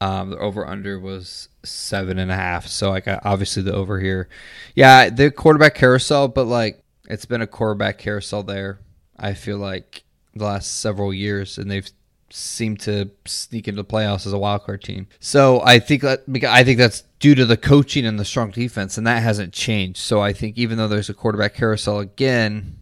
Um, 0.00 0.30
the 0.30 0.38
over 0.38 0.66
under 0.66 0.98
was 0.98 1.48
seven 1.64 2.18
and 2.18 2.30
a 2.30 2.34
half. 2.34 2.66
So 2.66 2.92
I 2.92 3.00
got 3.00 3.24
obviously 3.24 3.62
the 3.62 3.72
over 3.72 4.00
here. 4.00 4.28
Yeah, 4.74 5.08
the 5.08 5.30
quarterback 5.30 5.76
carousel, 5.76 6.28
but 6.28 6.44
like 6.44 6.82
it's 7.08 7.24
been 7.24 7.40
a 7.40 7.46
quarterback 7.46 7.98
carousel 7.98 8.42
there. 8.42 8.80
I 9.18 9.34
feel 9.34 9.58
like 9.58 10.04
the 10.34 10.44
last 10.44 10.80
several 10.80 11.12
years, 11.12 11.58
and 11.58 11.70
they've 11.70 11.88
seemed 12.30 12.80
to 12.80 13.10
sneak 13.26 13.68
into 13.68 13.82
the 13.82 13.88
playoffs 13.88 14.26
as 14.26 14.32
a 14.32 14.38
wild 14.38 14.64
card 14.64 14.82
team. 14.82 15.06
So 15.20 15.60
I 15.64 15.78
think 15.78 16.02
that 16.02 16.24
I 16.48 16.64
think 16.64 16.78
that's 16.78 17.02
due 17.18 17.34
to 17.34 17.44
the 17.44 17.56
coaching 17.56 18.06
and 18.06 18.18
the 18.18 18.24
strong 18.24 18.50
defense, 18.50 18.96
and 18.98 19.06
that 19.06 19.22
hasn't 19.22 19.52
changed. 19.52 19.98
So 19.98 20.20
I 20.20 20.32
think 20.32 20.56
even 20.56 20.78
though 20.78 20.88
there's 20.88 21.10
a 21.10 21.14
quarterback 21.14 21.54
carousel 21.54 21.98
again, 21.98 22.78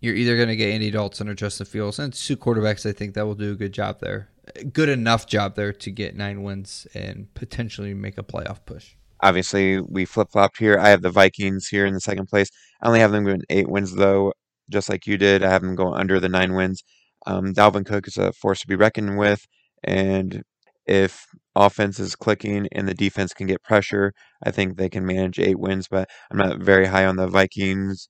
you're 0.00 0.14
either 0.14 0.36
going 0.36 0.48
to 0.48 0.56
get 0.56 0.70
Andy 0.70 0.90
Dalton 0.90 1.28
or 1.28 1.34
Justin 1.34 1.66
Fields, 1.66 1.98
and 1.98 2.12
two 2.12 2.36
quarterbacks 2.36 2.88
I 2.88 2.92
think 2.92 3.14
that 3.14 3.26
will 3.26 3.34
do 3.34 3.52
a 3.52 3.56
good 3.56 3.72
job 3.72 4.00
there, 4.00 4.28
good 4.72 4.88
enough 4.88 5.26
job 5.26 5.54
there 5.54 5.72
to 5.72 5.90
get 5.90 6.16
nine 6.16 6.42
wins 6.42 6.86
and 6.94 7.32
potentially 7.34 7.94
make 7.94 8.18
a 8.18 8.22
playoff 8.22 8.58
push. 8.66 8.96
Obviously, 9.22 9.80
we 9.80 10.04
flip 10.04 10.30
flopped 10.30 10.58
here. 10.58 10.78
I 10.78 10.88
have 10.88 11.00
the 11.00 11.10
Vikings 11.10 11.68
here 11.68 11.86
in 11.86 11.94
the 11.94 12.00
second 12.00 12.26
place. 12.26 12.50
I 12.82 12.88
only 12.88 13.00
have 13.00 13.12
them 13.12 13.24
going 13.24 13.42
eight 13.48 13.68
wins 13.68 13.94
though, 13.94 14.34
just 14.70 14.88
like 14.88 15.06
you 15.06 15.16
did. 15.16 15.42
I 15.42 15.50
have 15.50 15.62
them 15.62 15.74
going 15.74 15.98
under 15.98 16.20
the 16.20 16.28
nine 16.28 16.54
wins. 16.54 16.82
Um, 17.26 17.54
Dalvin 17.54 17.86
Cook 17.86 18.06
is 18.06 18.16
a 18.16 18.32
force 18.32 18.60
to 18.60 18.66
be 18.66 18.76
reckoned 18.76 19.18
with, 19.18 19.46
and 19.82 20.42
if 20.86 21.26
offense 21.54 21.98
is 21.98 22.16
clicking 22.16 22.68
and 22.72 22.86
the 22.86 22.94
defense 22.94 23.32
can 23.32 23.46
get 23.46 23.62
pressure, 23.62 24.12
I 24.42 24.50
think 24.50 24.76
they 24.76 24.90
can 24.90 25.06
manage 25.06 25.38
eight 25.38 25.58
wins. 25.58 25.88
But 25.88 26.08
I'm 26.30 26.36
not 26.36 26.60
very 26.60 26.86
high 26.86 27.06
on 27.06 27.16
the 27.16 27.26
Vikings 27.26 28.08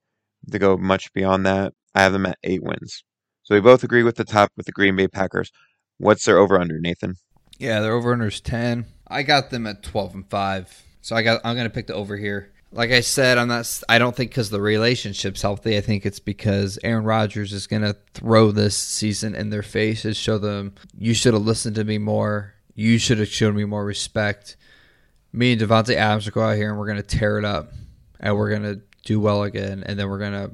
to 0.50 0.58
go 0.58 0.76
much 0.76 1.12
beyond 1.12 1.46
that. 1.46 1.72
I 1.94 2.02
have 2.02 2.12
them 2.12 2.26
at 2.26 2.38
eight 2.42 2.62
wins. 2.62 3.04
So 3.44 3.54
we 3.54 3.60
both 3.60 3.84
agree 3.84 4.02
with 4.02 4.16
the 4.16 4.24
top 4.24 4.50
with 4.56 4.66
the 4.66 4.72
Green 4.72 4.96
Bay 4.96 5.06
Packers. 5.06 5.52
What's 5.98 6.24
their 6.24 6.38
over 6.38 6.58
under, 6.58 6.80
Nathan? 6.80 7.14
Yeah, 7.58 7.80
their 7.80 7.92
over 7.92 8.12
under 8.12 8.26
is 8.26 8.40
ten. 8.40 8.86
I 9.06 9.22
got 9.22 9.50
them 9.50 9.66
at 9.66 9.82
twelve 9.82 10.14
and 10.14 10.28
five. 10.28 10.82
So 11.02 11.14
I 11.14 11.22
got 11.22 11.40
I'm 11.44 11.56
gonna 11.56 11.70
pick 11.70 11.86
the 11.86 11.94
over 11.94 12.16
here 12.16 12.53
like 12.74 12.90
I 12.90 13.00
said, 13.00 13.38
I'm 13.38 13.46
not. 13.48 13.82
I 13.88 13.98
don't 13.98 14.14
think 14.14 14.30
because 14.30 14.50
the 14.50 14.60
relationship's 14.60 15.40
healthy. 15.40 15.76
I 15.76 15.80
think 15.80 16.04
it's 16.04 16.18
because 16.18 16.76
Aaron 16.82 17.04
Rodgers 17.04 17.52
is 17.52 17.68
going 17.68 17.82
to 17.82 17.96
throw 18.14 18.50
this 18.50 18.76
season 18.76 19.36
in 19.36 19.50
their 19.50 19.62
faces, 19.62 20.16
show 20.16 20.38
them 20.38 20.74
you 20.98 21.14
should 21.14 21.34
have 21.34 21.44
listened 21.44 21.76
to 21.76 21.84
me 21.84 21.98
more. 21.98 22.54
You 22.74 22.98
should 22.98 23.18
have 23.18 23.28
shown 23.28 23.54
me 23.54 23.64
more 23.64 23.84
respect. 23.84 24.56
Me 25.32 25.52
and 25.52 25.60
Davante 25.60 25.94
Adams 25.94 26.26
will 26.26 26.32
go 26.32 26.42
out 26.42 26.56
here 26.56 26.70
and 26.70 26.78
we're 26.78 26.86
going 26.86 26.96
to 26.96 27.02
tear 27.02 27.38
it 27.38 27.44
up, 27.44 27.72
and 28.18 28.36
we're 28.36 28.50
going 28.50 28.62
to 28.62 28.80
do 29.04 29.20
well 29.20 29.44
again, 29.44 29.84
and 29.86 29.96
then 29.96 30.08
we're 30.08 30.18
going 30.18 30.32
to 30.32 30.50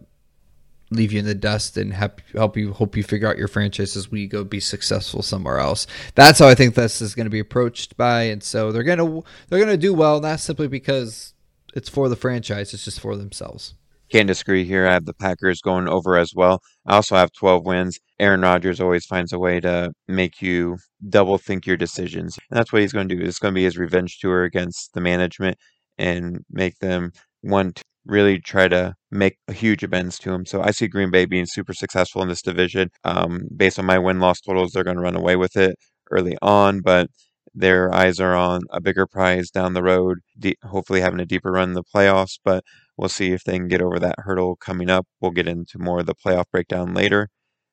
leave 0.90 1.12
you 1.12 1.20
in 1.20 1.24
the 1.24 1.34
dust 1.34 1.76
and 1.76 1.94
help 1.94 2.20
help 2.34 2.56
you 2.56 2.72
hope 2.74 2.96
you 2.96 3.02
figure 3.02 3.28
out 3.28 3.38
your 3.38 3.48
franchise 3.48 3.96
as 3.96 4.10
we 4.10 4.26
go 4.26 4.44
be 4.44 4.60
successful 4.60 5.22
somewhere 5.22 5.58
else. 5.58 5.86
That's 6.16 6.38
how 6.38 6.48
I 6.48 6.54
think 6.54 6.74
this 6.74 7.00
is 7.00 7.14
going 7.14 7.26
to 7.26 7.30
be 7.30 7.38
approached 7.38 7.96
by, 7.96 8.24
and 8.24 8.42
so 8.42 8.72
they're 8.72 8.82
gonna 8.82 9.22
they're 9.48 9.60
gonna 9.60 9.78
do 9.78 9.94
well, 9.94 10.20
not 10.20 10.40
simply 10.40 10.68
because 10.68 11.32
it's 11.74 11.88
for 11.88 12.08
the 12.08 12.16
franchise. 12.16 12.74
It's 12.74 12.84
just 12.84 13.00
for 13.00 13.16
themselves. 13.16 13.74
Can't 14.10 14.26
disagree 14.26 14.64
here. 14.64 14.88
I 14.88 14.92
have 14.92 15.04
the 15.04 15.14
Packers 15.14 15.60
going 15.60 15.88
over 15.88 16.16
as 16.16 16.32
well. 16.34 16.60
I 16.84 16.96
also 16.96 17.14
have 17.14 17.30
12 17.32 17.64
wins. 17.64 17.98
Aaron 18.18 18.40
Rodgers 18.40 18.80
always 18.80 19.06
finds 19.06 19.32
a 19.32 19.38
way 19.38 19.60
to 19.60 19.92
make 20.08 20.42
you 20.42 20.78
double 21.08 21.38
think 21.38 21.64
your 21.64 21.76
decisions. 21.76 22.36
And 22.50 22.58
that's 22.58 22.72
what 22.72 22.82
he's 22.82 22.92
going 22.92 23.08
to 23.08 23.14
do. 23.14 23.22
It's 23.22 23.38
going 23.38 23.54
to 23.54 23.58
be 23.58 23.64
his 23.64 23.78
revenge 23.78 24.18
tour 24.18 24.42
against 24.42 24.94
the 24.94 25.00
management 25.00 25.58
and 25.96 26.40
make 26.50 26.76
them 26.80 27.12
want 27.44 27.76
to 27.76 27.84
really 28.04 28.40
try 28.40 28.66
to 28.66 28.94
make 29.12 29.36
a 29.46 29.52
huge 29.52 29.84
amends 29.84 30.18
to 30.18 30.32
him. 30.32 30.44
So 30.44 30.60
I 30.60 30.72
see 30.72 30.88
Green 30.88 31.10
Bay 31.10 31.24
being 31.24 31.46
super 31.46 31.72
successful 31.72 32.22
in 32.22 32.28
this 32.28 32.42
division. 32.42 32.90
Um, 33.04 33.42
based 33.56 33.78
on 33.78 33.86
my 33.86 33.98
win 33.98 34.18
loss 34.18 34.40
totals, 34.40 34.72
they're 34.72 34.84
going 34.84 34.96
to 34.96 35.02
run 35.02 35.16
away 35.16 35.36
with 35.36 35.56
it 35.56 35.76
early 36.10 36.36
on, 36.42 36.80
but 36.80 37.08
their 37.54 37.92
eyes 37.92 38.20
are 38.20 38.34
on 38.34 38.62
a 38.70 38.80
bigger 38.80 39.06
prize 39.06 39.50
down 39.50 39.74
the 39.74 39.82
road, 39.82 40.18
de- 40.38 40.56
hopefully 40.64 41.00
having 41.00 41.20
a 41.20 41.26
deeper 41.26 41.52
run 41.52 41.70
in 41.70 41.74
the 41.74 41.82
playoffs, 41.82 42.38
but 42.44 42.64
we'll 42.96 43.08
see 43.08 43.32
if 43.32 43.44
they 43.44 43.56
can 43.58 43.68
get 43.68 43.82
over 43.82 43.98
that 43.98 44.16
hurdle 44.18 44.56
coming 44.56 44.90
up. 44.90 45.06
We'll 45.20 45.32
get 45.32 45.48
into 45.48 45.78
more 45.78 46.00
of 46.00 46.06
the 46.06 46.14
playoff 46.14 46.44
breakdown 46.52 46.94
later. 46.94 47.28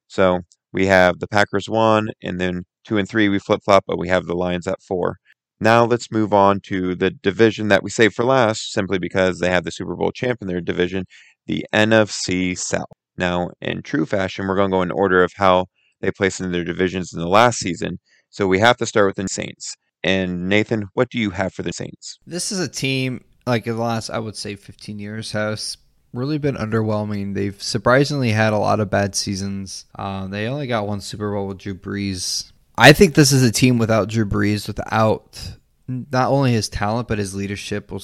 So 0.07 0.41
we 0.73 0.87
have 0.87 1.19
the 1.19 1.27
Packers 1.27 1.69
one, 1.69 2.09
and 2.23 2.39
then 2.39 2.63
two 2.85 2.97
and 2.97 3.07
three 3.07 3.29
we 3.29 3.39
flip 3.39 3.61
flop, 3.63 3.83
but 3.87 3.99
we 3.99 4.07
have 4.09 4.25
the 4.25 4.35
Lions 4.35 4.67
at 4.67 4.81
four. 4.81 5.17
Now 5.59 5.85
let's 5.85 6.11
move 6.11 6.33
on 6.33 6.59
to 6.67 6.95
the 6.95 7.09
division 7.09 7.67
that 7.69 7.83
we 7.83 7.89
saved 7.89 8.15
for 8.15 8.25
last, 8.25 8.71
simply 8.71 8.99
because 8.99 9.39
they 9.39 9.49
have 9.49 9.63
the 9.63 9.71
Super 9.71 9.95
Bowl 9.95 10.11
champ 10.11 10.39
in 10.41 10.47
their 10.47 10.61
division, 10.61 11.05
the 11.47 11.65
NFC 11.73 12.57
South. 12.57 12.85
Now, 13.17 13.49
in 13.61 13.81
true 13.81 14.05
fashion, 14.05 14.47
we're 14.47 14.55
going 14.55 14.69
to 14.69 14.75
go 14.77 14.81
in 14.83 14.91
order 14.91 15.23
of 15.23 15.33
how 15.35 15.65
they 16.01 16.11
placed 16.11 16.39
in 16.39 16.51
their 16.51 16.63
divisions 16.63 17.11
in 17.13 17.19
the 17.19 17.27
last 17.27 17.57
season. 17.59 17.99
So 18.37 18.45
we 18.45 18.59
have 18.59 18.77
to 18.77 18.85
start 18.85 19.07
with 19.07 19.15
the 19.15 19.27
Saints. 19.27 19.75
And 20.03 20.47
Nathan, 20.47 20.89
what 20.93 21.09
do 21.09 21.17
you 21.17 21.31
have 21.31 21.55
for 21.55 21.63
the 21.63 21.73
Saints? 21.73 22.19
This 22.27 22.51
is 22.51 22.59
a 22.59 22.67
team 22.67 23.23
like 23.47 23.65
in 23.65 23.75
the 23.75 23.81
last, 23.81 24.11
I 24.11 24.19
would 24.19 24.35
say, 24.35 24.55
15 24.55 24.99
years 24.99 25.31
has 25.31 25.77
really 26.13 26.37
been 26.37 26.55
underwhelming. 26.55 27.33
They've 27.33 27.59
surprisingly 27.59 28.29
had 28.29 28.53
a 28.53 28.59
lot 28.59 28.79
of 28.79 28.91
bad 28.91 29.15
seasons. 29.15 29.85
Uh, 29.95 30.27
they 30.27 30.45
only 30.45 30.67
got 30.67 30.85
one 30.85 31.01
Super 31.01 31.33
Bowl 31.33 31.47
with 31.47 31.57
Drew 31.57 31.73
Brees. 31.73 32.51
I 32.77 32.93
think 32.93 33.15
this 33.15 33.31
is 33.31 33.41
a 33.41 33.51
team 33.51 33.79
without 33.79 34.07
Drew 34.07 34.25
Brees, 34.25 34.67
without 34.67 35.53
not 35.87 36.29
only 36.29 36.51
his 36.51 36.69
talent 36.69 37.07
but 37.07 37.17
his 37.17 37.33
leadership 37.33 37.91
will 37.91 38.03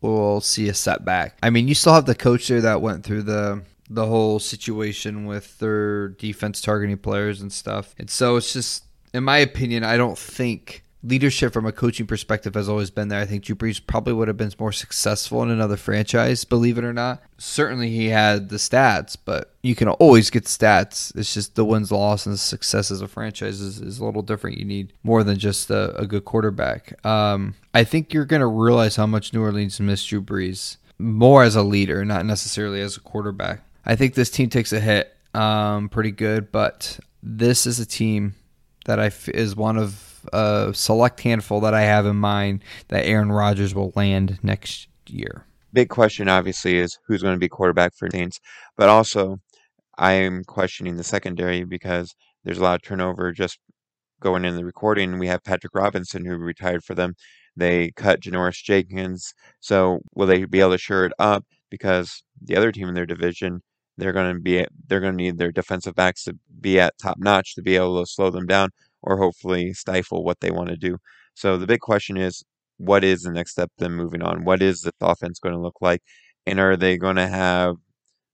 will 0.00 0.40
see 0.40 0.70
a 0.70 0.74
setback. 0.74 1.36
I 1.42 1.50
mean, 1.50 1.68
you 1.68 1.74
still 1.74 1.92
have 1.92 2.06
the 2.06 2.14
coach 2.14 2.48
there 2.48 2.62
that 2.62 2.80
went 2.80 3.04
through 3.04 3.24
the 3.24 3.64
the 3.90 4.06
whole 4.06 4.38
situation 4.38 5.26
with 5.26 5.58
their 5.58 6.08
defense 6.08 6.62
targeting 6.62 6.96
players 6.96 7.42
and 7.42 7.52
stuff. 7.52 7.94
And 7.98 8.08
so 8.08 8.36
it's 8.36 8.54
just 8.54 8.84
in 9.12 9.24
my 9.24 9.38
opinion, 9.38 9.84
I 9.84 9.96
don't 9.96 10.18
think 10.18 10.82
leadership 11.04 11.52
from 11.52 11.66
a 11.66 11.72
coaching 11.72 12.06
perspective 12.06 12.54
has 12.54 12.68
always 12.68 12.90
been 12.90 13.08
there. 13.08 13.20
I 13.20 13.26
think 13.26 13.44
Drew 13.44 13.56
Brees 13.56 13.84
probably 13.84 14.12
would 14.12 14.28
have 14.28 14.36
been 14.36 14.52
more 14.58 14.72
successful 14.72 15.42
in 15.42 15.50
another 15.50 15.76
franchise, 15.76 16.44
believe 16.44 16.78
it 16.78 16.84
or 16.84 16.92
not. 16.92 17.22
Certainly 17.38 17.90
he 17.90 18.08
had 18.08 18.48
the 18.48 18.56
stats, 18.56 19.16
but 19.22 19.54
you 19.62 19.74
can 19.74 19.88
always 19.88 20.30
get 20.30 20.44
stats. 20.44 21.14
It's 21.16 21.34
just 21.34 21.56
the 21.56 21.64
wins, 21.64 21.90
loss, 21.90 22.24
and 22.24 22.34
the 22.34 22.38
success 22.38 22.90
as 22.90 23.02
a 23.02 23.08
franchise 23.08 23.60
is, 23.60 23.80
is 23.80 23.98
a 23.98 24.04
little 24.04 24.22
different. 24.22 24.58
You 24.58 24.64
need 24.64 24.92
more 25.02 25.24
than 25.24 25.38
just 25.38 25.70
a, 25.70 25.96
a 25.96 26.06
good 26.06 26.24
quarterback. 26.24 27.04
Um, 27.04 27.54
I 27.74 27.84
think 27.84 28.14
you're 28.14 28.24
going 28.24 28.40
to 28.40 28.46
realize 28.46 28.96
how 28.96 29.06
much 29.06 29.32
New 29.32 29.42
Orleans 29.42 29.80
missed 29.80 30.08
Drew 30.08 30.22
Brees 30.22 30.76
more 30.98 31.42
as 31.42 31.56
a 31.56 31.62
leader, 31.62 32.04
not 32.04 32.24
necessarily 32.24 32.80
as 32.80 32.96
a 32.96 33.00
quarterback. 33.00 33.64
I 33.84 33.96
think 33.96 34.14
this 34.14 34.30
team 34.30 34.48
takes 34.48 34.72
a 34.72 34.78
hit 34.78 35.16
um, 35.34 35.88
pretty 35.88 36.12
good, 36.12 36.52
but 36.52 37.00
this 37.24 37.66
is 37.66 37.80
a 37.80 37.86
team 37.86 38.36
that 38.84 38.98
I 38.98 39.06
f- 39.06 39.28
is 39.28 39.56
one 39.56 39.76
of 39.76 40.26
a 40.32 40.72
select 40.74 41.20
handful 41.20 41.60
that 41.60 41.74
I 41.74 41.82
have 41.82 42.06
in 42.06 42.16
mind 42.16 42.62
that 42.88 43.04
Aaron 43.04 43.32
Rodgers 43.32 43.74
will 43.74 43.92
land 43.94 44.38
next 44.42 44.88
year. 45.06 45.46
Big 45.72 45.88
question, 45.88 46.28
obviously, 46.28 46.76
is 46.76 46.98
who's 47.06 47.22
going 47.22 47.34
to 47.34 47.40
be 47.40 47.48
quarterback 47.48 47.94
for 47.96 48.08
Saints, 48.10 48.38
but 48.76 48.88
also 48.88 49.38
I 49.98 50.12
am 50.12 50.44
questioning 50.44 50.96
the 50.96 51.04
secondary 51.04 51.64
because 51.64 52.14
there's 52.44 52.58
a 52.58 52.62
lot 52.62 52.76
of 52.76 52.82
turnover 52.82 53.32
just 53.32 53.58
going 54.20 54.44
in 54.44 54.56
the 54.56 54.64
recording. 54.64 55.18
We 55.18 55.26
have 55.26 55.44
Patrick 55.44 55.74
Robinson 55.74 56.24
who 56.24 56.36
retired 56.36 56.84
for 56.84 56.94
them. 56.94 57.14
They 57.56 57.90
cut 57.92 58.20
Janoris 58.20 58.62
Jenkins. 58.62 59.34
So 59.60 60.00
will 60.14 60.26
they 60.26 60.44
be 60.44 60.60
able 60.60 60.72
to 60.72 60.78
shore 60.78 61.04
it 61.04 61.12
up? 61.18 61.44
Because 61.70 62.22
the 62.40 62.56
other 62.56 62.72
team 62.72 62.88
in 62.88 62.94
their 62.94 63.06
division, 63.06 63.62
they're 63.98 64.12
going 64.12 64.34
to 64.34 64.40
be 64.40 64.66
they're 64.86 65.00
going 65.00 65.16
to 65.16 65.22
need 65.22 65.38
their 65.38 65.52
defensive 65.52 65.94
backs 65.94 66.24
to 66.24 66.38
be 66.60 66.80
at 66.80 66.98
top 66.98 67.18
notch 67.18 67.54
to 67.54 67.62
be 67.62 67.76
able 67.76 68.00
to 68.00 68.10
slow 68.10 68.30
them 68.30 68.46
down 68.46 68.70
or 69.02 69.18
hopefully 69.18 69.72
stifle 69.72 70.24
what 70.24 70.40
they 70.40 70.50
want 70.50 70.68
to 70.68 70.76
do. 70.76 70.96
So 71.34 71.56
the 71.56 71.66
big 71.66 71.80
question 71.80 72.16
is, 72.16 72.44
what 72.78 73.04
is 73.04 73.22
the 73.22 73.32
next 73.32 73.52
step 73.52 73.70
then 73.78 73.92
moving 73.92 74.22
on? 74.22 74.44
What 74.44 74.62
is 74.62 74.82
the 74.82 74.92
offense 75.00 75.38
going 75.38 75.54
to 75.54 75.60
look 75.60 75.76
like? 75.80 76.02
And 76.46 76.60
are 76.60 76.76
they 76.76 76.96
going 76.96 77.16
to 77.16 77.28
have 77.28 77.76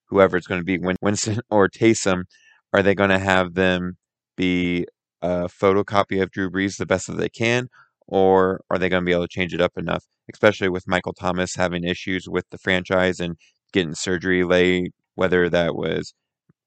whoever 0.08 0.36
it's 0.36 0.46
going 0.46 0.60
to 0.60 0.64
be, 0.64 0.78
Winston 1.02 1.40
or 1.50 1.68
Taysom, 1.68 2.24
are 2.72 2.82
they 2.82 2.94
going 2.94 3.10
to 3.10 3.18
have 3.18 3.54
them 3.54 3.96
be 4.36 4.86
a 5.22 5.48
photocopy 5.48 6.22
of 6.22 6.30
Drew 6.30 6.50
Brees 6.50 6.76
the 6.76 6.86
best 6.86 7.06
that 7.06 7.16
they 7.16 7.28
can? 7.28 7.68
Or 8.06 8.62
are 8.70 8.78
they 8.78 8.88
going 8.88 9.02
to 9.02 9.06
be 9.06 9.12
able 9.12 9.24
to 9.24 9.28
change 9.28 9.52
it 9.52 9.60
up 9.60 9.72
enough, 9.76 10.04
especially 10.32 10.70
with 10.70 10.88
Michael 10.88 11.12
Thomas 11.12 11.54
having 11.54 11.84
issues 11.84 12.26
with 12.26 12.46
the 12.50 12.58
franchise 12.58 13.20
and 13.20 13.36
getting 13.72 13.94
surgery 13.94 14.44
late, 14.44 14.92
whether 15.18 15.50
that 15.50 15.74
was 15.74 16.14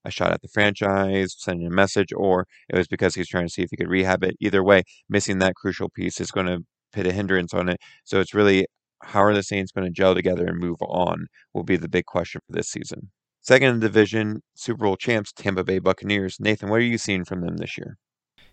a 0.04 0.10
shot 0.10 0.32
at 0.32 0.42
the 0.42 0.48
franchise, 0.48 1.34
sending 1.38 1.66
a 1.66 1.70
message, 1.70 2.12
or 2.14 2.46
it 2.68 2.76
was 2.76 2.86
because 2.86 3.14
he's 3.14 3.28
trying 3.28 3.46
to 3.46 3.52
see 3.52 3.62
if 3.62 3.70
he 3.70 3.76
could 3.76 3.88
rehab 3.88 4.22
it. 4.22 4.36
Either 4.40 4.62
way, 4.62 4.82
missing 5.08 5.38
that 5.38 5.54
crucial 5.54 5.88
piece 5.88 6.20
is 6.20 6.30
going 6.30 6.46
to 6.46 6.58
put 6.92 7.06
a 7.06 7.12
hindrance 7.12 7.54
on 7.54 7.68
it. 7.68 7.78
So 8.04 8.20
it's 8.20 8.34
really 8.34 8.66
how 9.04 9.22
are 9.22 9.34
the 9.34 9.42
Saints 9.42 9.72
going 9.72 9.86
to 9.86 9.92
gel 9.92 10.14
together 10.14 10.46
and 10.46 10.58
move 10.58 10.76
on 10.82 11.26
will 11.54 11.64
be 11.64 11.76
the 11.76 11.88
big 11.88 12.04
question 12.04 12.40
for 12.46 12.56
this 12.56 12.68
season. 12.68 13.10
Second 13.40 13.80
division, 13.80 14.42
Super 14.54 14.84
Bowl 14.84 14.96
champs, 14.96 15.32
Tampa 15.32 15.64
Bay 15.64 15.78
Buccaneers. 15.78 16.36
Nathan, 16.38 16.68
what 16.68 16.76
are 16.76 16.84
you 16.84 16.98
seeing 16.98 17.24
from 17.24 17.40
them 17.40 17.56
this 17.56 17.76
year? 17.76 17.96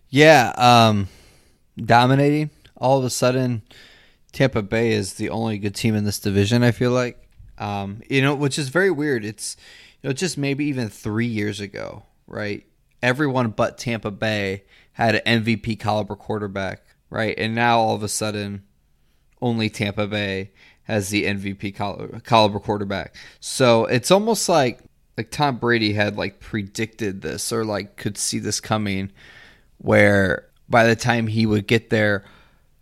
Yeah, 0.08 0.52
um, 0.56 1.08
dominating. 1.76 2.50
All 2.76 2.98
of 2.98 3.04
a 3.04 3.10
sudden, 3.10 3.62
Tampa 4.32 4.62
Bay 4.62 4.90
is 4.90 5.14
the 5.14 5.30
only 5.30 5.58
good 5.58 5.74
team 5.74 5.94
in 5.94 6.04
this 6.04 6.18
division. 6.18 6.64
I 6.64 6.72
feel 6.72 6.90
like, 6.90 7.28
um, 7.58 8.00
you 8.08 8.22
know, 8.22 8.34
which 8.34 8.58
is 8.58 8.68
very 8.68 8.90
weird. 8.90 9.24
It's 9.24 9.56
know, 10.08 10.12
just 10.12 10.38
maybe 10.38 10.66
even 10.66 10.88
three 10.88 11.26
years 11.26 11.60
ago, 11.60 12.04
right? 12.26 12.66
Everyone 13.02 13.50
but 13.50 13.78
Tampa 13.78 14.10
Bay 14.10 14.64
had 14.92 15.14
an 15.14 15.42
MVP 15.42 15.78
caliber 15.78 16.16
quarterback, 16.16 16.82
right? 17.08 17.34
And 17.38 17.54
now 17.54 17.78
all 17.78 17.94
of 17.94 18.02
a 18.02 18.08
sudden, 18.08 18.64
only 19.40 19.70
Tampa 19.70 20.06
Bay 20.06 20.50
has 20.84 21.08
the 21.08 21.24
MVP 21.24 21.74
caliber 22.24 22.60
quarterback. 22.60 23.14
So 23.40 23.86
it's 23.86 24.10
almost 24.10 24.48
like 24.48 24.80
like 25.16 25.30
Tom 25.30 25.56
Brady 25.56 25.92
had 25.92 26.16
like 26.16 26.40
predicted 26.40 27.20
this 27.20 27.52
or 27.52 27.64
like 27.64 27.96
could 27.96 28.16
see 28.16 28.38
this 28.38 28.60
coming, 28.60 29.12
where 29.78 30.48
by 30.68 30.86
the 30.86 30.96
time 30.96 31.26
he 31.26 31.46
would 31.46 31.66
get 31.66 31.90
there, 31.90 32.24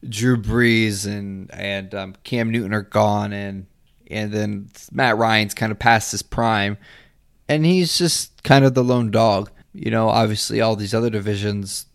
Drew 0.08 0.36
Brees 0.36 1.06
and 1.06 1.50
and 1.52 1.94
um, 1.94 2.14
Cam 2.24 2.50
Newton 2.50 2.72
are 2.74 2.82
gone, 2.82 3.32
and 3.32 3.66
and 4.10 4.32
then 4.32 4.68
Matt 4.92 5.16
Ryan's 5.16 5.54
kind 5.54 5.72
of 5.72 5.78
past 5.78 6.12
his 6.12 6.22
prime, 6.22 6.78
and 7.48 7.64
he's 7.64 7.96
just 7.96 8.42
kind 8.42 8.64
of 8.64 8.74
the 8.74 8.84
lone 8.84 9.10
dog. 9.10 9.50
You 9.72 9.90
know, 9.90 10.08
obviously, 10.08 10.60
all 10.60 10.76
these 10.76 10.94
other 10.94 11.10
divisions, 11.10 11.86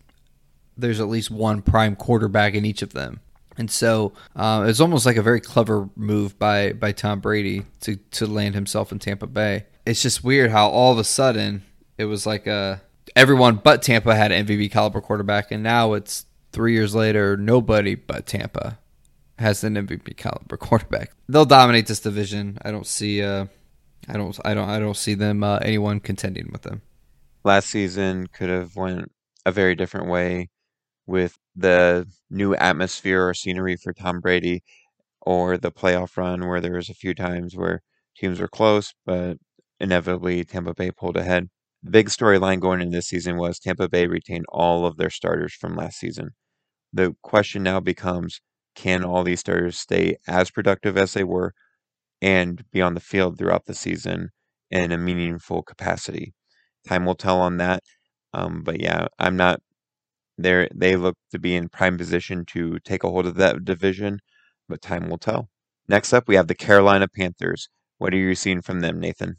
there's 0.76 1.00
at 1.00 1.08
least 1.08 1.30
one 1.30 1.62
prime 1.62 1.96
quarterback 1.96 2.54
in 2.54 2.64
each 2.64 2.82
of 2.82 2.92
them. 2.92 3.20
And 3.56 3.70
so 3.70 4.12
uh, 4.34 4.64
it's 4.66 4.80
almost 4.80 5.06
like 5.06 5.16
a 5.16 5.22
very 5.22 5.40
clever 5.40 5.88
move 5.94 6.38
by, 6.38 6.72
by 6.72 6.92
Tom 6.92 7.20
Brady 7.20 7.64
to, 7.82 7.96
to 8.12 8.26
land 8.26 8.54
himself 8.54 8.90
in 8.90 8.98
Tampa 8.98 9.26
Bay. 9.26 9.66
It's 9.86 10.02
just 10.02 10.24
weird 10.24 10.50
how 10.50 10.68
all 10.68 10.92
of 10.92 10.98
a 10.98 11.04
sudden 11.04 11.62
it 11.96 12.06
was 12.06 12.26
like 12.26 12.46
a 12.46 12.82
everyone 13.14 13.56
but 13.56 13.82
Tampa 13.82 14.14
had 14.16 14.32
an 14.32 14.46
MVP 14.46 14.70
caliber 14.72 15.00
quarterback, 15.00 15.52
and 15.52 15.62
now 15.62 15.92
it's 15.92 16.26
three 16.52 16.72
years 16.72 16.94
later, 16.94 17.36
nobody 17.36 17.94
but 17.94 18.26
Tampa 18.26 18.78
has 19.38 19.62
an 19.64 19.74
MVP 19.74 20.16
caliber 20.16 20.56
quarterback. 20.56 21.12
They'll 21.28 21.44
dominate 21.44 21.86
this 21.86 22.00
division. 22.00 22.58
I 22.62 22.70
don't 22.70 22.86
see 22.86 23.22
uh, 23.22 23.46
I 24.08 24.14
don't, 24.14 24.38
I 24.44 24.54
don't, 24.54 24.68
I 24.68 24.78
don't 24.78 24.96
see 24.96 25.14
them 25.14 25.42
uh, 25.42 25.58
anyone 25.58 26.00
contending 26.00 26.50
with 26.52 26.62
them. 26.62 26.82
Last 27.44 27.68
season 27.68 28.26
could 28.28 28.48
have 28.48 28.76
went 28.76 29.10
a 29.46 29.52
very 29.52 29.74
different 29.74 30.08
way 30.08 30.48
with 31.06 31.36
the 31.54 32.06
new 32.30 32.54
atmosphere 32.54 33.28
or 33.28 33.34
scenery 33.34 33.76
for 33.76 33.92
Tom 33.92 34.20
Brady, 34.20 34.62
or 35.20 35.56
the 35.56 35.70
playoff 35.70 36.16
run 36.16 36.46
where 36.46 36.60
there 36.60 36.74
was 36.74 36.88
a 36.88 36.94
few 36.94 37.14
times 37.14 37.56
where 37.56 37.82
teams 38.16 38.40
were 38.40 38.48
close, 38.48 38.94
but 39.04 39.38
inevitably 39.80 40.44
Tampa 40.44 40.74
Bay 40.74 40.90
pulled 40.90 41.16
ahead. 41.16 41.48
The 41.82 41.90
big 41.90 42.08
storyline 42.08 42.60
going 42.60 42.80
into 42.80 42.96
this 42.96 43.08
season 43.08 43.36
was 43.36 43.58
Tampa 43.58 43.88
Bay 43.88 44.06
retained 44.06 44.46
all 44.48 44.86
of 44.86 44.96
their 44.96 45.10
starters 45.10 45.52
from 45.54 45.76
last 45.76 45.98
season. 45.98 46.30
The 46.92 47.14
question 47.22 47.62
now 47.62 47.80
becomes 47.80 48.40
can 48.74 49.04
all 49.04 49.22
these 49.22 49.40
starters 49.40 49.78
stay 49.78 50.16
as 50.26 50.50
productive 50.50 50.96
as 50.96 51.12
they 51.12 51.24
were, 51.24 51.54
and 52.24 52.64
be 52.72 52.80
on 52.80 52.94
the 52.94 53.00
field 53.00 53.36
throughout 53.36 53.66
the 53.66 53.74
season 53.74 54.30
in 54.70 54.92
a 54.92 54.96
meaningful 54.96 55.62
capacity. 55.62 56.32
Time 56.88 57.04
will 57.04 57.14
tell 57.14 57.38
on 57.38 57.58
that. 57.58 57.82
Um, 58.32 58.62
but 58.62 58.80
yeah, 58.80 59.08
I'm 59.18 59.36
not 59.36 59.60
there. 60.38 60.66
They 60.74 60.96
look 60.96 61.16
to 61.32 61.38
be 61.38 61.54
in 61.54 61.68
prime 61.68 61.98
position 61.98 62.46
to 62.46 62.78
take 62.78 63.04
a 63.04 63.10
hold 63.10 63.26
of 63.26 63.34
that 63.34 63.62
division, 63.62 64.20
but 64.70 64.80
time 64.80 65.10
will 65.10 65.18
tell. 65.18 65.50
Next 65.86 66.14
up, 66.14 66.26
we 66.26 66.34
have 66.36 66.48
the 66.48 66.54
Carolina 66.54 67.08
Panthers. 67.14 67.68
What 67.98 68.14
are 68.14 68.16
you 68.16 68.34
seeing 68.34 68.62
from 68.62 68.80
them, 68.80 68.98
Nathan? 68.98 69.36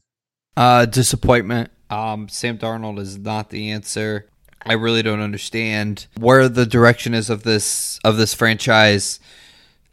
Uh, 0.55 0.85
disappointment. 0.85 1.71
Um, 1.89 2.29
Sam 2.29 2.59
Darnold 2.59 2.99
is 2.99 3.17
not 3.17 3.49
the 3.49 3.71
answer. 3.71 4.27
I 4.63 4.73
really 4.73 5.01
don't 5.01 5.21
understand 5.21 6.05
where 6.17 6.47
the 6.47 6.67
direction 6.67 7.15
is 7.15 7.31
of 7.31 7.41
this 7.41 7.99
of 8.03 8.17
this 8.17 8.35
franchise. 8.35 9.19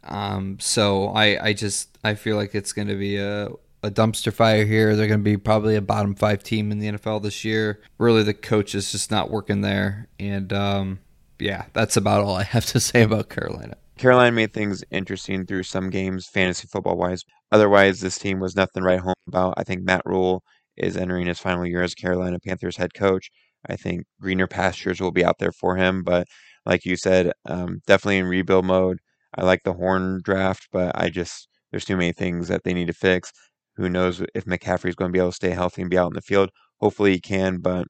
Um, 0.05 0.57
so 0.59 1.07
I, 1.09 1.47
I 1.47 1.53
just 1.53 1.97
I 2.03 2.15
feel 2.15 2.35
like 2.35 2.55
it's 2.55 2.73
going 2.73 2.87
to 2.87 2.95
be 2.95 3.17
a, 3.17 3.49
a 3.81 3.91
dumpster 3.91 4.33
fire 4.33 4.65
here. 4.65 4.95
They're 4.95 5.07
going 5.07 5.19
to 5.19 5.23
be 5.23 5.37
probably 5.37 5.75
a 5.75 5.81
bottom 5.81 6.15
five 6.15 6.43
team 6.43 6.71
in 6.71 6.79
the 6.79 6.91
NFL 6.91 7.23
this 7.23 7.43
year. 7.45 7.81
Really, 7.97 8.23
the 8.23 8.33
coach 8.33 8.75
is 8.75 8.91
just 8.91 9.11
not 9.11 9.29
working 9.29 9.61
there, 9.61 10.07
and 10.19 10.51
um, 10.51 10.99
yeah, 11.39 11.65
that's 11.73 11.97
about 11.97 12.23
all 12.23 12.35
I 12.35 12.43
have 12.43 12.65
to 12.67 12.79
say 12.81 13.03
about 13.03 13.29
Carolina. 13.29 13.77
Carolina 13.97 14.31
made 14.31 14.53
things 14.53 14.83
interesting 14.91 15.45
through 15.45 15.63
some 15.63 15.89
games, 15.89 16.27
fantasy 16.27 16.67
football 16.67 16.97
wise. 16.97 17.23
Otherwise, 17.51 18.01
this 18.01 18.17
team 18.17 18.39
was 18.39 18.55
nothing 18.55 18.83
write 18.83 19.01
home 19.01 19.13
about. 19.27 19.53
I 19.57 19.63
think 19.63 19.83
Matt 19.83 20.01
Rhule 20.05 20.43
is 20.75 20.97
entering 20.97 21.27
his 21.27 21.39
final 21.39 21.65
year 21.65 21.83
as 21.83 21.93
Carolina 21.93 22.39
Panthers 22.39 22.77
head 22.77 22.95
coach. 22.95 23.29
I 23.69 23.75
think 23.75 24.05
greener 24.19 24.47
pastures 24.47 24.99
will 24.99 25.11
be 25.11 25.23
out 25.23 25.37
there 25.37 25.51
for 25.51 25.75
him, 25.75 26.03
but 26.03 26.27
like 26.65 26.85
you 26.85 26.95
said, 26.95 27.31
um, 27.45 27.81
definitely 27.85 28.17
in 28.17 28.25
rebuild 28.25 28.65
mode 28.65 28.97
I 29.35 29.43
like 29.43 29.63
the 29.63 29.73
Horn 29.73 30.21
draft, 30.23 30.67
but 30.71 30.91
I 30.95 31.09
just 31.09 31.47
there's 31.71 31.85
too 31.85 31.97
many 31.97 32.11
things 32.13 32.47
that 32.47 32.63
they 32.63 32.73
need 32.73 32.87
to 32.87 32.93
fix. 32.93 33.31
Who 33.75 33.89
knows 33.89 34.21
if 34.35 34.45
McCaffrey 34.45 34.89
is 34.89 34.95
going 34.95 35.09
to 35.09 35.13
be 35.13 35.19
able 35.19 35.31
to 35.31 35.35
stay 35.35 35.49
healthy 35.49 35.81
and 35.81 35.89
be 35.89 35.97
out 35.97 36.07
in 36.07 36.13
the 36.13 36.21
field? 36.21 36.51
Hopefully 36.79 37.13
he 37.13 37.19
can, 37.19 37.57
but 37.57 37.87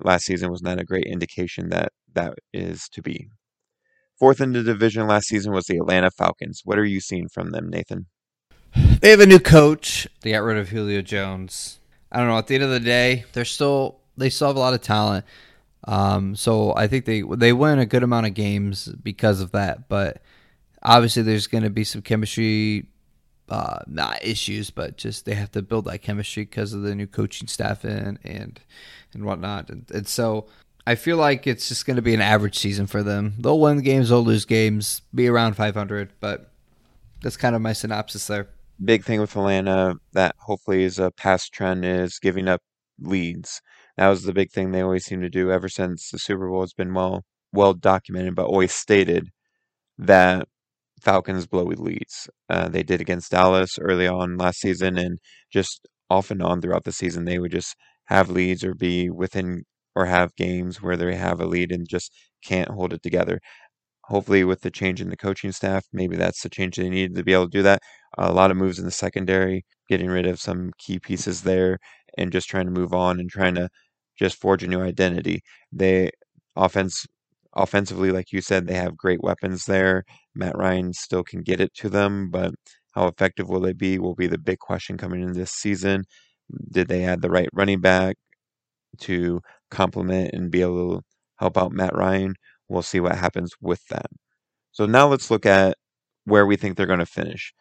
last 0.00 0.24
season 0.24 0.50
was 0.50 0.62
not 0.62 0.80
a 0.80 0.84
great 0.84 1.06
indication 1.06 1.70
that 1.70 1.92
that 2.14 2.34
is 2.52 2.88
to 2.92 3.02
be. 3.02 3.28
Fourth 4.18 4.40
in 4.40 4.52
the 4.52 4.62
division 4.62 5.06
last 5.06 5.26
season 5.26 5.52
was 5.52 5.66
the 5.66 5.76
Atlanta 5.76 6.10
Falcons. 6.10 6.62
What 6.64 6.78
are 6.78 6.84
you 6.84 7.00
seeing 7.00 7.28
from 7.28 7.50
them, 7.50 7.68
Nathan? 7.68 8.06
They 9.00 9.10
have 9.10 9.20
a 9.20 9.26
new 9.26 9.38
coach. 9.38 10.06
They 10.22 10.32
got 10.32 10.42
rid 10.42 10.56
of 10.56 10.68
Julio 10.68 11.02
Jones. 11.02 11.80
I 12.10 12.18
don't 12.18 12.28
know. 12.28 12.38
At 12.38 12.46
the 12.46 12.54
end 12.54 12.64
of 12.64 12.70
the 12.70 12.80
day, 12.80 13.24
they're 13.32 13.44
still 13.44 13.98
they 14.16 14.30
still 14.30 14.48
have 14.48 14.56
a 14.56 14.60
lot 14.60 14.74
of 14.74 14.80
talent. 14.80 15.24
Um, 15.84 16.34
so 16.34 16.74
I 16.74 16.86
think 16.86 17.04
they 17.04 17.22
they 17.22 17.52
win 17.52 17.78
a 17.78 17.86
good 17.86 18.02
amount 18.02 18.26
of 18.26 18.34
games 18.34 18.88
because 19.02 19.40
of 19.40 19.52
that. 19.52 19.88
But 19.88 20.22
obviously, 20.86 21.22
there's 21.22 21.46
going 21.46 21.64
to 21.64 21.70
be 21.70 21.84
some 21.84 22.00
chemistry, 22.00 22.86
uh, 23.50 23.80
not 23.86 24.24
issues, 24.24 24.70
but 24.70 24.96
just 24.96 25.26
they 25.26 25.34
have 25.34 25.50
to 25.52 25.62
build 25.62 25.84
that 25.84 25.98
chemistry 25.98 26.44
because 26.44 26.72
of 26.72 26.82
the 26.82 26.94
new 26.94 27.06
coaching 27.06 27.48
staff 27.48 27.84
and 27.84 28.18
and 28.24 28.60
and 29.12 29.24
whatnot. 29.24 29.68
And, 29.68 29.90
and 29.90 30.08
so 30.08 30.46
I 30.86 30.94
feel 30.94 31.16
like 31.16 31.46
it's 31.46 31.68
just 31.68 31.84
going 31.84 31.96
to 31.96 32.02
be 32.02 32.14
an 32.14 32.20
average 32.20 32.56
season 32.58 32.86
for 32.86 33.02
them. 33.02 33.34
They'll 33.38 33.58
win 33.58 33.80
games, 33.80 34.08
they'll 34.08 34.24
lose 34.24 34.44
games, 34.44 35.02
be 35.14 35.26
around 35.26 35.54
500, 35.54 36.12
but 36.20 36.50
that's 37.22 37.36
kind 37.36 37.56
of 37.56 37.62
my 37.62 37.72
synopsis 37.72 38.26
there. 38.28 38.48
Big 38.84 39.04
thing 39.04 39.20
with 39.20 39.34
Atlanta 39.34 39.96
that 40.12 40.36
hopefully 40.38 40.84
is 40.84 40.98
a 40.98 41.10
past 41.10 41.52
trend 41.52 41.84
is 41.84 42.18
giving 42.18 42.46
up 42.46 42.60
leads. 43.00 43.60
That 43.96 44.08
was 44.08 44.22
the 44.22 44.34
big 44.34 44.52
thing 44.52 44.70
they 44.70 44.82
always 44.82 45.06
seem 45.06 45.22
to 45.22 45.30
do 45.30 45.50
ever 45.50 45.68
since 45.68 46.10
the 46.10 46.18
Super 46.18 46.48
Bowl 46.48 46.60
has 46.60 46.74
been 46.74 46.94
well 46.94 47.24
well 47.52 47.72
documented, 47.72 48.34
but 48.34 48.46
always 48.46 48.72
stated 48.72 49.30
that 49.98 50.46
Falcons 51.00 51.46
blow 51.46 51.64
leads. 51.64 52.28
Uh, 52.48 52.68
they 52.68 52.82
did 52.82 53.00
against 53.00 53.30
Dallas 53.30 53.78
early 53.78 54.06
on 54.08 54.36
last 54.36 54.60
season, 54.60 54.98
and 54.98 55.18
just 55.52 55.86
off 56.10 56.30
and 56.30 56.42
on 56.42 56.60
throughout 56.60 56.84
the 56.84 56.92
season, 56.92 57.24
they 57.24 57.38
would 57.38 57.52
just 57.52 57.76
have 58.06 58.30
leads 58.30 58.64
or 58.64 58.74
be 58.74 59.10
within 59.10 59.64
or 59.94 60.06
have 60.06 60.34
games 60.36 60.80
where 60.82 60.96
they 60.96 61.14
have 61.16 61.40
a 61.40 61.46
lead 61.46 61.72
and 61.72 61.88
just 61.88 62.12
can't 62.44 62.68
hold 62.70 62.92
it 62.92 63.02
together. 63.02 63.40
Hopefully, 64.04 64.44
with 64.44 64.60
the 64.62 64.70
change 64.70 65.00
in 65.00 65.10
the 65.10 65.16
coaching 65.16 65.50
staff, 65.52 65.84
maybe 65.92 66.16
that's 66.16 66.42
the 66.42 66.48
change 66.48 66.76
they 66.76 66.88
need 66.88 67.14
to 67.16 67.24
be 67.24 67.32
able 67.32 67.46
to 67.46 67.58
do 67.58 67.62
that. 67.62 67.82
a 68.16 68.32
lot 68.32 68.50
of 68.50 68.56
moves 68.56 68.78
in 68.78 68.84
the 68.84 68.90
secondary, 68.90 69.64
getting 69.88 70.08
rid 70.08 70.26
of 70.26 70.40
some 70.40 70.70
key 70.78 70.98
pieces 71.00 71.42
there, 71.42 71.78
and 72.16 72.32
just 72.32 72.48
trying 72.48 72.66
to 72.66 72.70
move 72.72 72.94
on 72.94 73.18
and 73.20 73.28
trying 73.30 73.54
to 73.56 73.68
just 74.18 74.40
forge 74.40 74.62
a 74.62 74.68
new 74.68 74.80
identity. 74.80 75.40
They 75.72 76.10
offense 76.56 77.04
offensively, 77.54 78.10
like 78.12 78.32
you 78.32 78.40
said, 78.40 78.66
they 78.66 78.74
have 78.74 78.96
great 78.96 79.22
weapons 79.22 79.64
there. 79.66 80.04
Matt 80.36 80.56
Ryan 80.56 80.92
still 80.92 81.24
can 81.24 81.42
get 81.42 81.60
it 81.60 81.74
to 81.74 81.88
them, 81.88 82.30
but 82.30 82.54
how 82.94 83.06
effective 83.06 83.48
will 83.48 83.60
they 83.60 83.72
be 83.72 83.98
will 83.98 84.14
be 84.14 84.26
the 84.26 84.38
big 84.38 84.58
question 84.58 84.96
coming 84.96 85.22
into 85.22 85.38
this 85.38 85.52
season. 85.52 86.04
Did 86.70 86.88
they 86.88 87.04
add 87.04 87.22
the 87.22 87.30
right 87.30 87.48
running 87.52 87.80
back 87.80 88.16
to 89.00 89.40
complement 89.70 90.32
and 90.32 90.50
be 90.50 90.62
able 90.62 90.96
to 90.96 91.02
help 91.38 91.58
out 91.58 91.72
Matt 91.72 91.94
Ryan? 91.94 92.34
We'll 92.68 92.82
see 92.82 93.00
what 93.00 93.16
happens 93.16 93.52
with 93.60 93.80
that. 93.90 94.06
So 94.72 94.86
now 94.86 95.08
let's 95.08 95.30
look 95.30 95.46
at 95.46 95.76
where 96.24 96.46
we 96.46 96.56
think 96.56 96.76
they're 96.76 96.86
going 96.86 96.98
to 96.98 97.06
finish. 97.06 97.52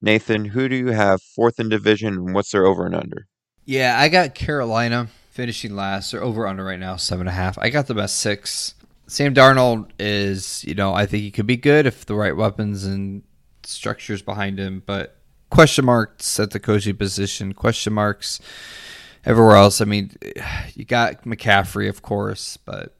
Nathan, 0.00 0.44
who 0.44 0.68
do 0.68 0.76
you 0.76 0.88
have 0.88 1.20
fourth 1.22 1.58
in 1.58 1.68
division 1.68 2.14
and 2.14 2.34
what's 2.34 2.52
their 2.52 2.66
over 2.66 2.86
and 2.86 2.94
under? 2.94 3.26
Yeah, 3.64 3.98
I 3.98 4.08
got 4.08 4.34
Carolina 4.34 5.08
finishing 5.30 5.74
last. 5.74 6.12
They're 6.12 6.22
over 6.22 6.46
under 6.46 6.64
right 6.64 6.78
now, 6.78 6.96
seven 6.96 7.22
and 7.22 7.30
a 7.30 7.32
half. 7.32 7.58
I 7.58 7.70
got 7.70 7.86
them 7.86 7.98
at 7.98 8.10
six. 8.10 8.74
Sam 9.08 9.34
Darnold 9.34 9.90
is, 9.98 10.64
you 10.64 10.74
know, 10.74 10.94
I 10.94 11.06
think 11.06 11.22
he 11.22 11.30
could 11.30 11.46
be 11.46 11.56
good 11.56 11.86
if 11.86 12.06
the 12.06 12.14
right 12.14 12.36
weapons 12.36 12.84
and 12.84 13.22
structures 13.64 14.22
behind 14.22 14.58
him, 14.58 14.82
but 14.84 15.16
question 15.50 15.84
marks 15.84 16.38
at 16.38 16.50
the 16.50 16.60
coaching 16.60 16.96
position, 16.96 17.54
question 17.54 17.94
marks 17.94 18.40
everywhere 19.24 19.56
else. 19.56 19.80
I 19.80 19.86
mean, 19.86 20.12
you 20.74 20.84
got 20.84 21.24
McCaffrey, 21.24 21.88
of 21.88 22.02
course, 22.02 22.58
but 22.58 22.94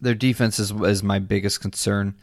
their 0.00 0.14
defense 0.14 0.58
is, 0.58 0.72
is 0.72 1.02
my 1.02 1.20
biggest 1.20 1.60
concern 1.60 2.16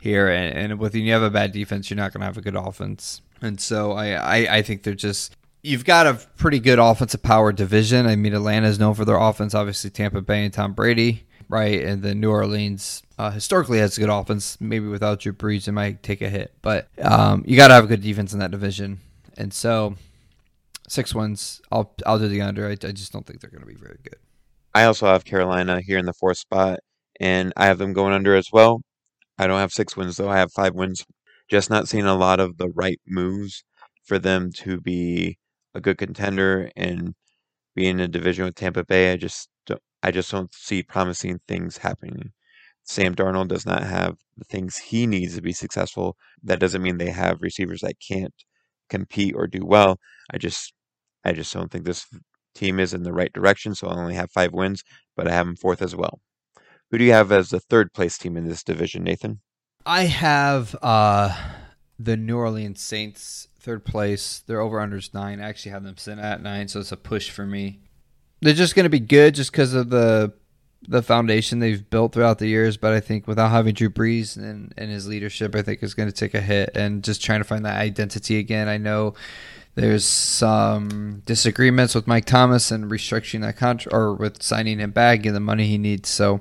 here. 0.00 0.28
And, 0.28 0.56
and 0.56 0.78
with 0.78 0.94
you 0.94 1.10
have 1.12 1.22
a 1.22 1.30
bad 1.30 1.52
defense, 1.52 1.90
you're 1.90 1.96
not 1.96 2.12
going 2.12 2.20
to 2.20 2.26
have 2.26 2.36
a 2.36 2.42
good 2.42 2.54
offense. 2.54 3.22
And 3.40 3.60
so 3.60 3.92
I, 3.92 4.12
I, 4.12 4.56
I 4.56 4.62
think 4.62 4.82
they're 4.82 4.94
just 4.94 5.34
you've 5.62 5.84
got 5.84 6.06
a 6.06 6.14
pretty 6.36 6.60
good 6.60 6.78
offensive 6.78 7.22
power 7.22 7.52
division. 7.52 8.06
I 8.06 8.16
mean, 8.16 8.34
Atlanta 8.34 8.68
is 8.68 8.78
known 8.78 8.94
for 8.94 9.04
their 9.04 9.18
offense. 9.18 9.54
Obviously, 9.54 9.90
Tampa 9.90 10.20
Bay 10.20 10.44
and 10.44 10.52
Tom 10.52 10.72
Brady, 10.72 11.24
right? 11.48 11.82
And 11.82 12.02
then 12.02 12.20
New 12.20 12.30
Orleans 12.30 13.02
uh, 13.18 13.30
historically 13.30 13.78
has 13.78 13.96
a 13.96 14.00
good 14.00 14.10
offense. 14.10 14.60
Maybe 14.60 14.86
without 14.86 15.20
Drew 15.20 15.32
Brees, 15.32 15.68
it 15.68 15.72
might 15.72 16.02
take 16.02 16.20
a 16.20 16.28
hit, 16.28 16.54
but 16.62 16.88
um, 17.02 17.44
you 17.46 17.56
got 17.56 17.68
to 17.68 17.74
have 17.74 17.84
a 17.84 17.88
good 17.88 18.02
defense 18.02 18.32
in 18.32 18.38
that 18.38 18.50
division. 18.50 19.00
And 19.36 19.52
so, 19.52 19.96
six 20.88 21.14
wins. 21.14 21.60
I'll 21.70 21.94
I'll 22.06 22.18
do 22.18 22.28
the 22.28 22.42
under. 22.42 22.66
I, 22.66 22.72
I 22.72 22.92
just 22.92 23.12
don't 23.12 23.26
think 23.26 23.40
they're 23.40 23.50
going 23.50 23.62
to 23.62 23.66
be 23.66 23.74
very 23.74 23.98
good. 24.02 24.16
I 24.74 24.84
also 24.84 25.06
have 25.06 25.24
Carolina 25.24 25.80
here 25.80 25.98
in 25.98 26.06
the 26.06 26.12
fourth 26.12 26.38
spot, 26.38 26.80
and 27.20 27.52
I 27.56 27.66
have 27.66 27.78
them 27.78 27.92
going 27.92 28.12
under 28.12 28.34
as 28.34 28.48
well. 28.52 28.82
I 29.38 29.46
don't 29.46 29.58
have 29.60 29.72
six 29.72 29.96
wins 29.96 30.16
though. 30.16 30.28
I 30.28 30.38
have 30.38 30.52
five 30.52 30.74
wins. 30.74 31.04
Just 31.48 31.70
not 31.70 31.88
seeing 31.88 32.04
a 32.04 32.14
lot 32.14 32.40
of 32.40 32.58
the 32.58 32.68
right 32.68 33.00
moves 33.06 33.64
for 34.04 34.18
them 34.18 34.50
to 34.52 34.80
be 34.80 35.38
a 35.74 35.80
good 35.80 35.98
contender 35.98 36.70
and 36.76 37.14
be 37.74 37.86
in 37.86 38.00
a 38.00 38.08
division 38.08 38.44
with 38.44 38.56
Tampa 38.56 38.84
Bay. 38.84 39.12
I 39.12 39.16
just 39.16 39.48
I 40.02 40.10
just 40.10 40.30
don't 40.30 40.54
see 40.54 40.82
promising 40.82 41.40
things 41.46 41.78
happening. 41.78 42.32
Sam 42.84 43.14
Darnold 43.14 43.48
does 43.48 43.66
not 43.66 43.82
have 43.82 44.16
the 44.36 44.44
things 44.44 44.78
he 44.78 45.06
needs 45.06 45.34
to 45.34 45.42
be 45.42 45.52
successful. 45.52 46.16
That 46.42 46.60
doesn't 46.60 46.82
mean 46.82 46.96
they 46.96 47.10
have 47.10 47.42
receivers 47.42 47.80
that 47.82 48.00
can't 48.00 48.34
compete 48.88 49.34
or 49.36 49.46
do 49.46 49.64
well. 49.64 49.98
I 50.32 50.38
just 50.38 50.72
I 51.24 51.32
just 51.32 51.52
don't 51.52 51.70
think 51.70 51.84
this 51.84 52.06
team 52.54 52.80
is 52.80 52.94
in 52.94 53.02
the 53.02 53.12
right 53.12 53.32
direction. 53.32 53.74
So 53.74 53.88
I 53.88 53.96
only 53.96 54.14
have 54.14 54.30
five 54.30 54.52
wins, 54.52 54.82
but 55.16 55.28
I 55.28 55.32
have 55.32 55.46
them 55.46 55.56
fourth 55.56 55.82
as 55.82 55.94
well. 55.94 56.20
Who 56.90 56.98
do 56.98 57.04
you 57.04 57.12
have 57.12 57.30
as 57.30 57.50
the 57.50 57.60
third 57.60 57.92
place 57.92 58.16
team 58.16 58.36
in 58.36 58.48
this 58.48 58.62
division, 58.62 59.04
Nathan? 59.04 59.40
I 59.84 60.04
have 60.04 60.74
uh, 60.80 61.36
the 61.98 62.16
New 62.16 62.38
Orleans 62.38 62.80
Saints 62.80 63.48
third 63.60 63.84
place. 63.84 64.40
Their 64.46 64.60
over 64.60 64.78
unders 64.78 65.12
nine. 65.12 65.40
I 65.40 65.48
actually 65.48 65.72
have 65.72 65.84
them 65.84 65.96
sitting 65.98 66.24
at 66.24 66.42
nine, 66.42 66.68
so 66.68 66.80
it's 66.80 66.92
a 66.92 66.96
push 66.96 67.30
for 67.30 67.44
me. 67.44 67.80
They're 68.40 68.54
just 68.54 68.74
going 68.74 68.84
to 68.84 68.90
be 68.90 69.00
good 69.00 69.34
just 69.34 69.52
because 69.52 69.74
of 69.74 69.90
the 69.90 70.32
the 70.86 71.02
foundation 71.02 71.58
they've 71.58 71.90
built 71.90 72.12
throughout 72.12 72.38
the 72.38 72.46
years. 72.46 72.76
But 72.76 72.92
I 72.92 73.00
think 73.00 73.26
without 73.26 73.50
having 73.50 73.74
Drew 73.74 73.90
Brees 73.90 74.36
and, 74.36 74.72
and 74.76 74.90
his 74.90 75.06
leadership, 75.08 75.54
I 75.54 75.62
think 75.62 75.82
is 75.82 75.94
going 75.94 76.08
to 76.08 76.14
take 76.14 76.34
a 76.34 76.40
hit 76.40 76.70
and 76.76 77.02
just 77.02 77.22
trying 77.22 77.40
to 77.40 77.44
find 77.44 77.64
that 77.64 77.80
identity 77.80 78.38
again. 78.38 78.68
I 78.68 78.76
know 78.76 79.14
there's 79.74 80.04
some 80.04 81.22
disagreements 81.26 81.94
with 81.94 82.06
Mike 82.06 82.24
Thomas 82.24 82.70
and 82.70 82.90
restructuring 82.90 83.42
that 83.42 83.56
contract 83.56 83.94
or 83.94 84.14
with 84.14 84.42
signing 84.42 84.78
him 84.78 84.92
back 84.92 85.26
and 85.26 85.36
the 85.36 85.40
money 85.40 85.66
he 85.66 85.78
needs. 85.78 86.08
So 86.08 86.40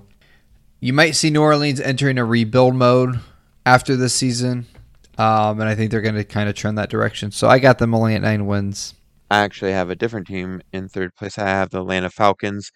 you 0.80 0.94
might 0.94 1.12
see 1.12 1.30
New 1.30 1.42
Orleans 1.42 1.80
entering 1.80 2.18
a 2.18 2.26
rebuild 2.26 2.76
mode 2.76 3.20
after 3.66 3.96
this 3.96 4.14
season. 4.14 4.66
Um, 5.18 5.60
and 5.60 5.70
I 5.70 5.76
think 5.76 5.92
they're 5.92 6.02
going 6.02 6.16
to 6.16 6.24
kind 6.24 6.48
of 6.48 6.56
trend 6.56 6.78
that 6.78 6.90
direction. 6.90 7.32
So 7.32 7.48
I 7.48 7.60
got 7.60 7.80
them 7.80 7.96
only 7.96 8.14
at 8.16 8.22
nine 8.22 8.46
wins. 8.46 8.94
I 9.30 9.40
actually 9.40 9.72
have 9.74 9.90
a 9.90 9.96
different 9.96 10.28
team 10.28 10.62
in 10.74 10.90
third 10.90 11.16
place. 11.16 11.38
I 11.38 11.48
have 11.48 11.70
the 11.70 11.80
Atlanta 11.82 12.10
Falcons. 12.10 12.72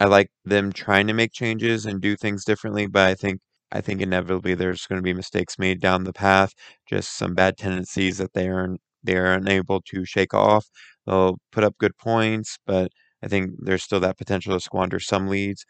I 0.00 0.06
like 0.06 0.30
them 0.44 0.72
trying 0.72 1.06
to 1.08 1.14
make 1.14 1.32
changes 1.32 1.86
and 1.86 2.00
do 2.02 2.16
things 2.16 2.44
differently, 2.44 2.86
but 2.86 3.08
I 3.08 3.14
think 3.14 3.40
I 3.72 3.80
think 3.82 4.00
inevitably 4.02 4.54
there's 4.54 4.86
going 4.86 4.98
to 4.98 5.02
be 5.04 5.14
mistakes 5.14 5.58
made 5.58 5.80
down 5.80 6.04
the 6.04 6.12
path, 6.12 6.54
just 6.88 7.16
some 7.16 7.34
bad 7.34 7.56
tendencies 7.58 8.18
that 8.18 8.34
they 8.34 8.48
are 8.48 8.76
they 9.04 9.16
are 9.16 9.34
unable 9.34 9.80
to 9.90 10.04
shake 10.04 10.34
off. 10.34 10.66
They'll 11.06 11.38
put 11.52 11.64
up 11.64 11.78
good 11.78 11.96
points, 11.98 12.58
but 12.66 12.92
I 13.22 13.28
think 13.28 13.52
there's 13.58 13.82
still 13.84 14.00
that 14.00 14.18
potential 14.18 14.54
to 14.54 14.60
squander 14.60 15.00
some 15.00 15.28
leads 15.28 15.64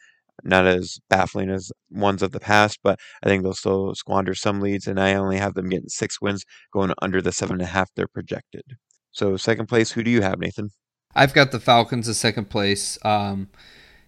not 0.44 0.66
as 0.66 0.98
baffling 1.10 1.50
as 1.50 1.70
ones 1.90 2.22
of 2.22 2.32
the 2.32 2.40
past, 2.40 2.78
but 2.82 2.98
I 3.22 3.28
think 3.28 3.42
they'll 3.42 3.54
still 3.54 3.94
squander 3.94 4.34
some 4.34 4.60
leads, 4.60 4.86
and 4.86 5.00
I 5.00 5.14
only 5.14 5.38
have 5.38 5.54
them 5.54 5.68
getting 5.70 5.88
six 5.90 6.20
wins, 6.20 6.44
going 6.72 6.92
under 7.02 7.20
the 7.22 7.32
seven 7.32 7.54
and 7.56 7.62
a 7.62 7.66
half 7.66 7.90
they're 7.94 8.08
projected. 8.08 8.64
So 9.12 9.36
second 9.36 9.66
place, 9.66 9.92
who 9.92 10.02
do 10.02 10.10
you 10.10 10.22
have, 10.22 10.38
Nathan? 10.38 10.70
I've 11.14 11.34
got 11.34 11.50
the 11.50 11.60
Falcons 11.60 12.08
as 12.08 12.18
second 12.18 12.50
place. 12.50 12.98
Um, 13.04 13.48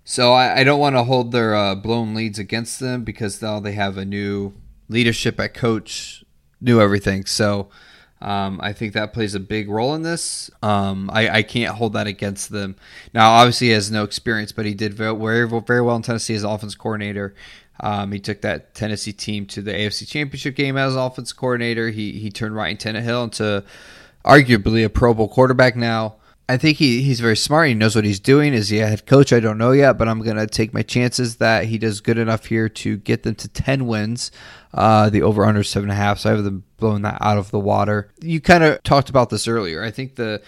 so 0.04 0.32
I, 0.32 0.60
I, 0.60 0.64
don't 0.64 0.80
want 0.80 0.96
to 0.96 1.04
hold 1.04 1.32
their 1.32 1.54
uh, 1.54 1.74
blown 1.74 2.14
leads 2.14 2.38
against 2.38 2.80
them 2.80 3.04
because 3.04 3.40
now 3.42 3.60
they 3.60 3.72
have 3.72 3.96
a 3.96 4.04
new 4.04 4.52
leadership 4.88 5.38
at 5.40 5.54
coach, 5.54 6.24
new 6.60 6.80
everything. 6.80 7.24
So 7.24 7.68
um, 8.20 8.60
I 8.62 8.72
think 8.72 8.94
that 8.94 9.12
plays 9.12 9.34
a 9.34 9.40
big 9.40 9.68
role 9.68 9.94
in 9.94 10.02
this. 10.02 10.50
Um, 10.62 11.10
I, 11.12 11.28
I, 11.28 11.42
can't 11.42 11.74
hold 11.76 11.92
that 11.94 12.06
against 12.06 12.50
them. 12.50 12.76
Now, 13.12 13.32
obviously, 13.32 13.68
he 13.68 13.72
has 13.72 13.90
no 13.90 14.04
experience, 14.04 14.52
but 14.52 14.64
he 14.64 14.74
did 14.74 14.94
very, 14.94 15.16
very, 15.16 15.60
very 15.60 15.82
well 15.82 15.96
in 15.96 16.02
Tennessee 16.02 16.34
as 16.34 16.44
offense 16.44 16.76
coordinator. 16.76 17.34
Um, 17.80 18.12
he 18.12 18.20
took 18.20 18.40
that 18.42 18.74
Tennessee 18.74 19.12
team 19.12 19.46
to 19.46 19.62
the 19.62 19.72
AFC 19.72 20.06
Championship 20.06 20.54
game 20.54 20.76
as 20.76 20.94
offense 20.94 21.32
coordinator. 21.32 21.90
He 21.90 22.12
he 22.12 22.30
turned 22.30 22.54
Ryan 22.54 22.76
Tannehill 22.76 23.24
into 23.24 23.64
arguably 24.24 24.84
a 24.84 24.88
Pro 24.88 25.14
Bowl 25.14 25.28
quarterback 25.28 25.76
now. 25.76 26.16
I 26.48 26.56
think 26.56 26.78
he, 26.78 27.02
he's 27.02 27.20
very 27.20 27.36
smart. 27.36 27.68
He 27.68 27.74
knows 27.74 27.94
what 27.94 28.04
he's 28.04 28.20
doing. 28.20 28.52
Is 28.52 28.68
he 28.68 28.80
a 28.80 28.86
head 28.86 29.06
coach? 29.06 29.32
I 29.32 29.40
don't 29.40 29.58
know 29.58 29.72
yet, 29.72 29.96
but 29.96 30.08
I'm 30.08 30.20
going 30.22 30.36
to 30.36 30.46
take 30.46 30.74
my 30.74 30.82
chances 30.82 31.36
that 31.36 31.66
he 31.66 31.78
does 31.78 32.00
good 32.00 32.18
enough 32.18 32.46
here 32.46 32.68
to 32.68 32.96
get 32.98 33.22
them 33.22 33.36
to 33.36 33.48
10 33.48 33.86
wins. 33.86 34.32
Uh, 34.74 35.10
the 35.10 35.22
over 35.22 35.44
under 35.44 35.62
seven 35.62 35.90
and 35.90 35.98
a 35.98 36.02
half. 36.02 36.18
So 36.18 36.30
I 36.30 36.34
have 36.34 36.44
them 36.44 36.64
blowing 36.78 37.02
that 37.02 37.18
out 37.20 37.36
of 37.36 37.50
the 37.50 37.58
water. 37.58 38.10
You 38.22 38.40
kind 38.40 38.64
of 38.64 38.82
talked 38.82 39.10
about 39.10 39.28
this 39.28 39.46
earlier. 39.46 39.84
I 39.84 39.90
think 39.90 40.16
the 40.16 40.42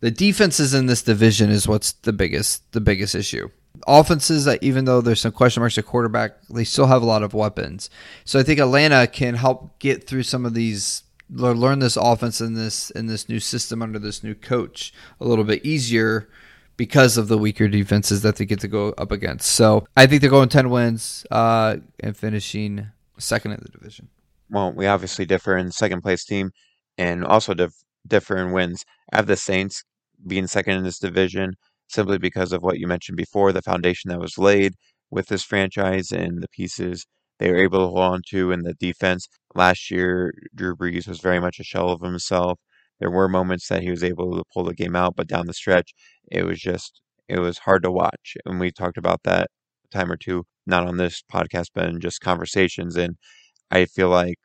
the 0.00 0.10
defenses 0.10 0.72
in 0.72 0.86
this 0.86 1.02
division 1.02 1.50
is 1.50 1.66
what's 1.66 1.92
the 1.92 2.12
biggest 2.12 2.70
the 2.72 2.80
biggest 2.80 3.16
issue. 3.16 3.48
Offenses 3.88 4.46
even 4.62 4.84
though 4.84 5.00
there's 5.00 5.20
some 5.20 5.32
question 5.32 5.62
marks 5.62 5.76
at 5.78 5.84
quarterback, 5.84 6.40
they 6.48 6.62
still 6.62 6.86
have 6.86 7.02
a 7.02 7.06
lot 7.06 7.24
of 7.24 7.34
weapons. 7.34 7.90
So 8.24 8.38
I 8.38 8.44
think 8.44 8.60
Atlanta 8.60 9.08
can 9.08 9.34
help 9.34 9.78
get 9.80 10.06
through 10.06 10.22
some 10.22 10.46
of 10.46 10.54
these 10.54 11.02
learn 11.30 11.80
this 11.80 11.96
offense 11.96 12.40
in 12.40 12.54
this 12.54 12.90
in 12.90 13.06
this 13.06 13.28
new 13.28 13.40
system 13.40 13.82
under 13.82 13.98
this 13.98 14.22
new 14.22 14.34
coach 14.34 14.92
a 15.20 15.24
little 15.24 15.44
bit 15.44 15.64
easier 15.64 16.28
because 16.76 17.16
of 17.16 17.28
the 17.28 17.38
weaker 17.38 17.68
defenses 17.68 18.22
that 18.22 18.36
they 18.36 18.44
get 18.44 18.60
to 18.60 18.68
go 18.68 18.90
up 18.98 19.10
against. 19.10 19.50
So 19.52 19.86
I 19.96 20.06
think 20.06 20.20
they're 20.20 20.30
going 20.30 20.48
ten 20.48 20.70
wins 20.70 21.26
uh, 21.30 21.76
and 22.00 22.16
finishing 22.16 22.88
second 23.18 23.52
in 23.52 23.60
the 23.62 23.70
division. 23.70 24.08
Well, 24.50 24.72
we 24.72 24.86
obviously 24.86 25.24
differ 25.24 25.56
in 25.56 25.72
second 25.72 26.02
place 26.02 26.24
team, 26.24 26.52
and 26.98 27.24
also 27.24 27.54
dif- 27.54 27.82
differ 28.06 28.36
in 28.36 28.52
wins. 28.52 28.84
I 29.12 29.16
have 29.16 29.26
the 29.26 29.36
Saints 29.36 29.82
being 30.26 30.46
second 30.46 30.76
in 30.76 30.84
this 30.84 30.98
division 30.98 31.54
simply 31.88 32.18
because 32.18 32.52
of 32.52 32.62
what 32.62 32.78
you 32.78 32.86
mentioned 32.86 33.16
before, 33.16 33.52
the 33.52 33.62
foundation 33.62 34.10
that 34.10 34.20
was 34.20 34.38
laid 34.38 34.74
with 35.10 35.26
this 35.26 35.44
franchise 35.44 36.10
and 36.10 36.42
the 36.42 36.48
pieces 36.48 37.06
they 37.38 37.50
were 37.50 37.58
able 37.58 37.78
to 37.80 37.86
hold 37.88 37.98
on 38.00 38.22
to 38.30 38.52
in 38.52 38.62
the 38.62 38.74
defense. 38.74 39.28
Last 39.54 39.90
year, 39.90 40.32
Drew 40.54 40.76
Brees 40.76 41.08
was 41.08 41.20
very 41.20 41.40
much 41.40 41.58
a 41.60 41.64
shell 41.64 41.90
of 41.90 42.00
himself. 42.02 42.58
There 43.00 43.10
were 43.10 43.28
moments 43.28 43.68
that 43.68 43.82
he 43.82 43.90
was 43.90 44.04
able 44.04 44.36
to 44.36 44.44
pull 44.52 44.64
the 44.64 44.74
game 44.74 44.96
out, 44.96 45.16
but 45.16 45.28
down 45.28 45.46
the 45.46 45.54
stretch, 45.54 45.92
it 46.30 46.44
was 46.44 46.60
just 46.60 47.00
it 47.28 47.38
was 47.40 47.58
hard 47.58 47.82
to 47.82 47.90
watch. 47.90 48.36
And 48.44 48.60
we 48.60 48.70
talked 48.72 48.96
about 48.98 49.22
that 49.24 49.48
time 49.90 50.10
or 50.12 50.16
two, 50.16 50.44
not 50.66 50.86
on 50.86 50.96
this 50.96 51.22
podcast, 51.32 51.66
but 51.74 51.88
in 51.88 52.00
just 52.00 52.20
conversations. 52.20 52.96
And 52.96 53.16
I 53.70 53.86
feel 53.86 54.08
like 54.10 54.38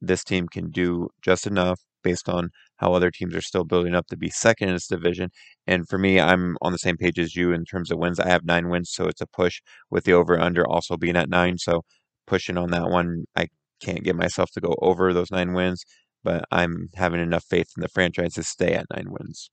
this 0.00 0.24
team 0.24 0.48
can 0.48 0.70
do 0.70 1.08
just 1.22 1.46
enough 1.46 1.80
based 2.02 2.28
on 2.28 2.50
how 2.76 2.92
other 2.92 3.10
teams 3.10 3.34
are 3.34 3.40
still 3.40 3.64
building 3.64 3.94
up 3.94 4.06
to 4.08 4.16
be 4.16 4.28
second 4.30 4.68
in 4.68 4.74
this 4.74 4.86
division. 4.88 5.30
And 5.66 5.88
for 5.88 5.98
me, 5.98 6.20
I'm 6.20 6.56
on 6.62 6.72
the 6.72 6.78
same 6.78 6.96
page 6.98 7.18
as 7.18 7.34
you 7.36 7.52
in 7.52 7.64
terms 7.64 7.90
of 7.90 7.98
wins. 7.98 8.20
I 8.20 8.28
have 8.28 8.44
nine 8.44 8.68
wins, 8.68 8.90
so 8.92 9.06
it's 9.06 9.22
a 9.22 9.26
push 9.26 9.60
with 9.90 10.04
the 10.04 10.12
over 10.12 10.38
under 10.38 10.66
also 10.66 10.96
being 10.98 11.16
at 11.16 11.30
nine. 11.30 11.56
So 11.58 11.82
pushing 12.26 12.56
on 12.56 12.70
that 12.70 12.88
one, 12.88 13.24
I 13.36 13.48
can't 13.82 14.02
get 14.02 14.16
myself 14.16 14.50
to 14.52 14.60
go 14.60 14.76
over 14.80 15.12
those 15.12 15.30
nine 15.30 15.52
wins, 15.52 15.84
but 16.22 16.44
I'm 16.50 16.88
having 16.94 17.20
enough 17.20 17.44
faith 17.44 17.68
in 17.76 17.80
the 17.80 17.88
franchise 17.88 18.34
to 18.34 18.42
stay 18.42 18.72
at 18.72 18.86
nine 18.94 19.06
wins. 19.08 19.50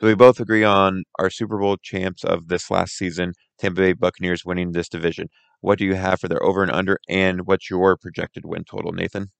So 0.00 0.06
we 0.06 0.14
both 0.14 0.40
agree 0.40 0.64
on 0.64 1.04
our 1.18 1.30
Super 1.30 1.58
Bowl 1.58 1.76
champs 1.80 2.24
of 2.24 2.48
this 2.48 2.70
last 2.70 2.94
season, 2.94 3.34
Tampa 3.58 3.80
Bay 3.80 3.92
Buccaneers 3.92 4.44
winning 4.44 4.72
this 4.72 4.88
division. 4.88 5.28
What 5.60 5.78
do 5.78 5.84
you 5.84 5.94
have 5.94 6.18
for 6.18 6.28
their 6.28 6.42
over 6.42 6.62
and 6.62 6.72
under, 6.72 6.98
and 7.08 7.46
what's 7.46 7.70
your 7.70 7.96
projected 7.96 8.44
win 8.44 8.64
total, 8.64 8.92
Nathan? 8.92 9.30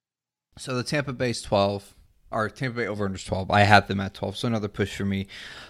So 0.56 0.74
the 0.74 0.84
Tampa 0.84 1.12
Bay's 1.12 1.42
12, 1.42 1.94
or 2.30 2.48
Tampa 2.48 2.76
Bay 2.76 2.86
over 2.86 3.04
under 3.06 3.18
12. 3.18 3.50
I 3.50 3.62
had 3.62 3.88
them 3.88 4.00
at 4.00 4.14
12, 4.14 4.36
so 4.36 4.46
another 4.46 4.68
push 4.68 4.94
for 4.94 5.04
me. 5.04 5.26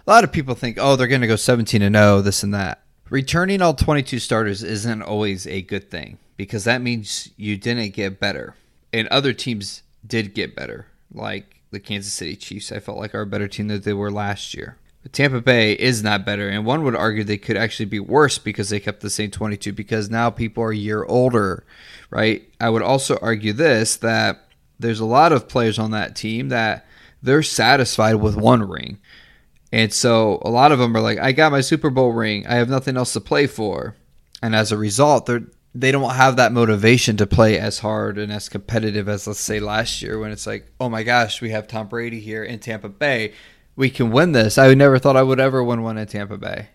A 0.07 0.11
lot 0.11 0.25
of 0.25 0.33
people 0.33 0.55
think, 0.55 0.77
oh, 0.79 0.97
they're 0.97 1.07
going 1.07 1.23
to 1.23 1.27
go 1.27 1.37
17 1.37 1.81
and 1.81 1.97
0, 1.97 2.21
this 2.21 2.43
and 2.43 2.53
that. 2.53 2.82
Returning 3.13 3.61
all 3.61 3.75
22 3.75 4.19
starters 4.21 4.63
isn't 4.63 5.03
always 5.03 5.47
a 5.47 5.61
good 5.61 5.91
thing 5.91 6.17
because 6.39 6.65
that 6.65 6.81
means 6.81 7.29
you 7.37 7.59
didn't 7.59 7.91
get 7.91 8.19
better. 8.19 8.55
And 8.91 9.07
other 9.09 9.35
teams 9.35 9.83
did 10.07 10.33
get 10.33 10.57
better, 10.57 10.87
like 11.13 11.61
the 11.71 11.79
Kansas 11.79 12.15
City 12.15 12.37
Chiefs. 12.37 12.73
I 12.73 12.81
felt 12.81 12.97
like 12.97 13.15
are 13.15 13.21
a 13.21 13.27
better 13.27 13.49
team 13.49 13.69
than 13.69 13.83
they 13.83 13.93
were 13.93 14.11
last 14.11 14.55
year. 14.55 14.79
But 15.03 15.13
Tampa 15.13 15.43
Bay 15.43 15.75
is 15.75 16.03
not 16.03 16.25
better, 16.25 16.49
and 16.49 16.65
one 16.65 16.85
would 16.85 16.97
argue 16.97 17.23
they 17.23 17.37
could 17.37 17.59
actually 17.59 17.85
be 17.85 18.01
worse 18.01 18.39
because 18.39 18.71
they 18.71 18.81
kept 18.81 19.03
the 19.03 19.11
same 19.11 19.31
22 19.31 19.75
because 19.75 20.09
now 20.09 20.31
people 20.31 20.65
are 20.65 20.73
a 20.73 20.77
year 20.77 21.05
older, 21.05 21.65
right? 22.09 22.49
I 22.63 22.71
would 22.71 22.81
also 22.81 23.19
argue 23.21 23.53
this 23.53 23.95
that 23.97 24.49
there's 24.81 25.01
a 25.01 25.05
lot 25.05 25.33
of 25.33 25.49
players 25.49 25.79
on 25.79 25.91
that 25.91 26.17
team 26.17 26.49
that 26.49 26.87
they're 27.23 27.43
satisfied 27.43 28.15
with 28.15 28.37
one 28.37 28.67
ring. 28.67 29.01
And 29.73 29.93
so 29.93 30.41
a 30.43 30.51
lot 30.51 30.71
of 30.71 30.79
them 30.79 30.95
are 30.97 31.01
like, 31.01 31.19
I 31.19 31.33
got 31.33 31.51
my 31.51 31.63
Super 31.63 31.91
Bowl 31.91 32.13
ring. 32.13 32.47
I 32.47 32.57
have 32.57 32.69
nothing 32.69 32.97
else 32.97 33.15
to 33.15 33.21
play 33.21 33.47
for. 33.47 33.97
And 34.43 34.55
as 34.55 34.71
a 34.71 34.77
result, 34.77 35.27
they're 35.27 35.45
they 35.75 35.91
don't 35.91 36.15
have 36.15 36.37
that 36.37 36.53
motivation 36.53 37.17
to 37.17 37.27
play 37.27 37.59
as 37.59 37.79
hard 37.79 38.19
and 38.19 38.31
as 38.31 38.49
competitive 38.49 39.09
as 39.09 39.27
let's 39.27 39.41
say 39.41 39.59
last 39.59 40.03
year 40.03 40.19
when 40.19 40.31
it's 40.31 40.47
like, 40.47 40.71
oh 40.79 40.89
my 40.89 41.03
gosh, 41.03 41.41
we 41.41 41.51
have 41.51 41.67
Tom 41.67 41.89
Brady 41.89 42.21
here 42.21 42.45
in 42.45 42.59
Tampa 42.59 42.89
Bay, 42.89 43.33
we 43.75 43.89
can 43.89 44.11
win 44.11 44.33
this. 44.33 44.59
I 44.59 44.75
never 44.75 44.99
thought 44.99 45.17
I 45.17 45.23
would 45.23 45.41
ever 45.41 45.65
win 45.65 45.83
one 45.83 45.97
in 45.97 46.07
Tampa 46.07 46.37
Bay. 46.37 46.69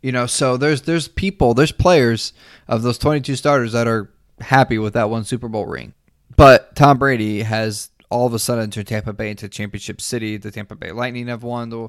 You 0.00 0.12
know, 0.12 0.26
so 0.26 0.56
there's 0.56 0.82
there's 0.82 1.08
people, 1.08 1.54
there's 1.54 1.72
players 1.72 2.32
of 2.68 2.82
those 2.82 2.98
22 2.98 3.34
starters 3.34 3.72
that 3.72 3.88
are 3.88 4.12
happy 4.40 4.78
with 4.78 4.92
that 4.92 5.10
one 5.10 5.24
Super 5.24 5.48
Bowl 5.48 5.66
ring. 5.66 5.94
But 6.36 6.76
Tom 6.76 6.98
Brady 6.98 7.42
has 7.42 7.90
all 8.10 8.26
of 8.26 8.34
a 8.34 8.38
sudden 8.38 8.70
turned 8.70 8.86
Tampa 8.86 9.12
Bay 9.12 9.30
into 9.30 9.48
championship 9.48 10.00
city. 10.00 10.36
The 10.36 10.52
Tampa 10.52 10.76
Bay 10.76 10.92
Lightning 10.92 11.26
have 11.26 11.42
won 11.42 11.70
the 11.70 11.88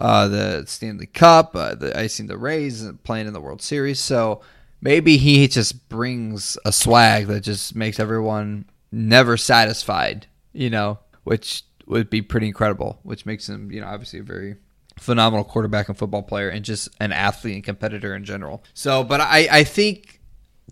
uh, 0.00 0.26
the 0.28 0.64
Stanley 0.66 1.06
Cup. 1.06 1.54
Uh, 1.54 1.74
the, 1.74 1.98
I 1.98 2.06
seen 2.08 2.26
the 2.26 2.38
Rays 2.38 2.84
playing 3.04 3.26
in 3.26 3.32
the 3.32 3.40
World 3.40 3.62
Series. 3.62 4.00
So 4.00 4.40
maybe 4.80 5.18
he 5.18 5.46
just 5.46 5.88
brings 5.88 6.58
a 6.64 6.72
swag 6.72 7.26
that 7.26 7.42
just 7.42 7.76
makes 7.76 8.00
everyone 8.00 8.64
never 8.90 9.36
satisfied, 9.36 10.26
you 10.52 10.70
know, 10.70 10.98
which 11.24 11.62
would 11.86 12.08
be 12.08 12.22
pretty 12.22 12.48
incredible, 12.48 12.98
which 13.02 13.26
makes 13.26 13.48
him, 13.48 13.70
you 13.70 13.80
know, 13.80 13.86
obviously 13.86 14.20
a 14.20 14.24
very 14.24 14.56
phenomenal 14.98 15.44
quarterback 15.44 15.88
and 15.88 15.96
football 15.96 16.22
player 16.22 16.48
and 16.48 16.64
just 16.64 16.88
an 17.00 17.12
athlete 17.12 17.54
and 17.54 17.64
competitor 17.64 18.14
in 18.14 18.24
general. 18.24 18.62
So, 18.74 19.04
but 19.04 19.20
I, 19.20 19.48
I 19.50 19.64
think 19.64 20.20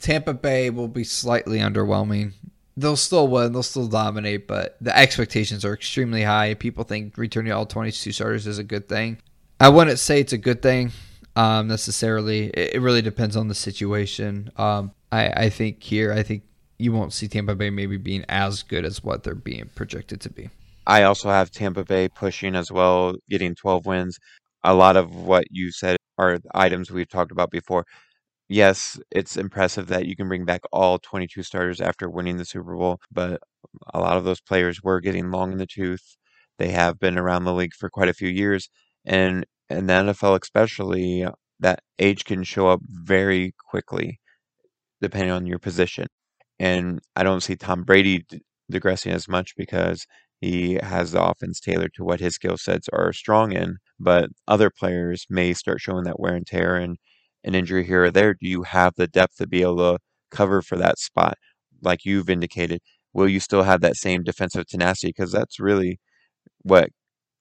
Tampa 0.01 0.35
Bay 0.35 0.71
will 0.71 0.89
be 0.89 1.05
slightly 1.05 1.59
underwhelming. 1.59 2.33
They'll 2.79 2.97
still 2.97 3.29
win, 3.29 3.53
they'll 3.53 3.63
still 3.63 3.89
dominate, 3.89 4.47
but 4.47 4.77
the 4.81 4.97
expectations 4.97 5.65
are 5.65 5.75
extremely 5.75 6.23
high. 6.23 6.55
People 6.55 6.85
think 6.85 7.19
returning 7.19 7.53
all 7.53 7.67
22 7.67 8.13
starters 8.13 8.47
is 8.47 8.59
a 8.59 8.65
good 8.65 8.89
thing. 8.89 9.19
I 9.59 9.69
wouldn't 9.69 9.99
say 9.99 10.21
it's 10.21 10.33
a 10.33 10.39
good 10.39 10.63
thing 10.63 10.93
um, 11.35 11.67
necessarily. 11.67 12.51
It, 12.51 12.75
it, 12.77 12.81
really 12.81 13.03
depends 13.03 13.37
on 13.37 13.49
the 13.49 13.55
situation. 13.55 14.51
Um, 14.57 14.93
I, 15.11 15.29
I 15.29 15.51
think 15.51 15.83
here, 15.83 16.13
I 16.13 16.23
think 16.23 16.45
you 16.79 16.93
won't 16.93 17.13
see 17.13 17.27
Tampa 17.27 17.57
Bay 17.57 17.71
maybe 17.71 17.97
being 17.97 18.25
as 18.29 18.63
good 18.63 18.85
as 18.85 19.03
what 19.03 19.25
they're 19.25 19.35
being 19.35 19.71
projected 19.75 20.21
to 20.21 20.31
be. 20.31 20.51
I 20.87 21.03
also 21.03 21.29
have 21.29 21.51
Tampa 21.51 21.85
Bay 21.85 22.09
pushing 22.09 22.55
as 22.55 22.71
well, 22.71 23.15
getting 23.29 23.55
12 23.55 23.87
wins. 23.87 24.19
A 24.65 24.75
lot 24.75 24.97
of 24.97 25.15
what 25.15 25.45
you 25.51 25.73
said 25.73 25.97
are 26.17 26.39
items 26.55 26.91
we've 26.91 27.09
talked 27.09 27.33
about 27.33 27.51
before. 27.51 27.85
Yes, 28.49 28.99
it's 29.11 29.37
impressive 29.37 29.89
that 29.89 30.07
you 30.07 30.17
can 30.17 30.27
bring 30.29 30.45
back 30.45 30.63
all 30.73 30.99
22 30.99 31.43
starters 31.43 31.81
after 31.81 32.09
winning 32.09 32.39
the 32.39 32.45
Super 32.47 32.77
Bowl, 32.77 32.99
but 33.11 33.41
a 33.93 34.01
lot 34.01 34.17
of 34.17 34.25
those 34.25 34.41
players 34.41 34.83
were 34.83 35.01
getting 35.01 35.31
long 35.31 35.53
in 35.53 35.59
the 35.59 35.67
tooth. 35.67 36.17
They 36.59 36.71
have 36.71 36.99
been 36.99 37.19
around 37.19 37.45
the 37.45 37.55
league 37.55 37.75
for 37.75 37.91
quite 37.91 38.09
a 38.09 38.15
few 38.15 38.29
years, 38.29 38.69
and 39.05 39.45
in 39.71 39.87
the 39.87 39.93
NFL 39.95 40.41
especially, 40.43 41.27
that 41.61 41.81
age 41.99 42.25
can 42.25 42.43
show 42.45 42.69
up 42.69 42.81
very 42.85 43.55
quickly 43.71 44.19
depending 45.01 45.31
on 45.31 45.47
your 45.47 45.59
position. 45.59 46.07
And 46.59 47.01
I 47.17 47.23
don't 47.23 47.43
see 47.43 47.57
Tom 47.57 47.85
Brady 47.85 48.25
digressing 48.71 49.13
as 49.13 49.29
much 49.29 49.55
because 49.57 50.07
he 50.41 50.75
has 50.83 51.13
the 51.13 51.23
offense 51.23 51.61
tailored 51.61 51.93
to 51.97 52.05
what 52.05 52.21
his 52.21 52.35
skill 52.35 52.57
sets 52.59 52.89
are 52.93 53.13
strong 53.13 53.53
in. 53.53 53.77
But 54.01 54.31
other 54.49 54.71
players 54.71 55.27
may 55.31 55.53
start 55.55 55.81
showing 55.81 56.05
that 56.05 56.21
wear 56.21 56.35
and 56.35 56.47
tear 56.47 56.77
and 56.77 56.99
an 57.49 57.55
injury 57.55 57.85
here 57.85 58.05
or 58.05 58.11
there. 58.11 58.35
Do 58.35 58.47
you 58.47 58.63
have 58.65 58.93
the 58.97 59.09
depth 59.09 59.37
to 59.39 59.49
be 59.49 59.63
able 59.63 59.79
to 59.79 59.99
cover 60.31 60.63
for 60.63 60.77
that 60.77 60.99
spot? 60.99 61.35
Like 61.83 62.05
you've 62.05 62.31
indicated, 62.31 62.81
will 63.13 63.29
you 63.29 63.41
still 63.41 63.63
have 63.65 63.81
that 63.81 63.97
same 63.97 64.23
defensive 64.23 64.67
tenacity? 64.67 65.09
Because 65.09 65.33
that's 65.33 65.59
really 65.59 65.99
what 66.63 66.91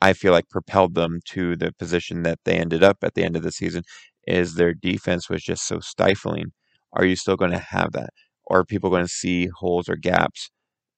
I 0.02 0.14
feel 0.14 0.32
like 0.32 0.50
propelled 0.50 0.96
them 0.96 1.20
to 1.30 1.56
the 1.58 1.74
position 1.74 2.24
that 2.24 2.40
they 2.46 2.58
ended 2.58 2.84
up 2.84 2.98
at 3.04 3.16
the 3.16 3.24
end 3.24 3.36
of 3.36 3.44
the 3.44 3.52
season 3.52 3.84
is 4.26 4.56
their 4.56 4.74
defense 4.74 5.30
was 5.30 5.44
just 5.44 5.68
so 5.68 5.80
stifling. 5.80 6.52
Are 6.94 7.06
you 7.06 7.16
still 7.16 7.36
going 7.36 7.52
to 7.52 7.60
have 7.60 7.92
that? 7.94 8.12
Or 8.46 8.60
are 8.60 8.66
people 8.66 8.90
going 8.90 9.06
to 9.06 9.12
see 9.12 9.50
holes 9.60 9.90
or 9.90 9.98
gaps 9.98 10.50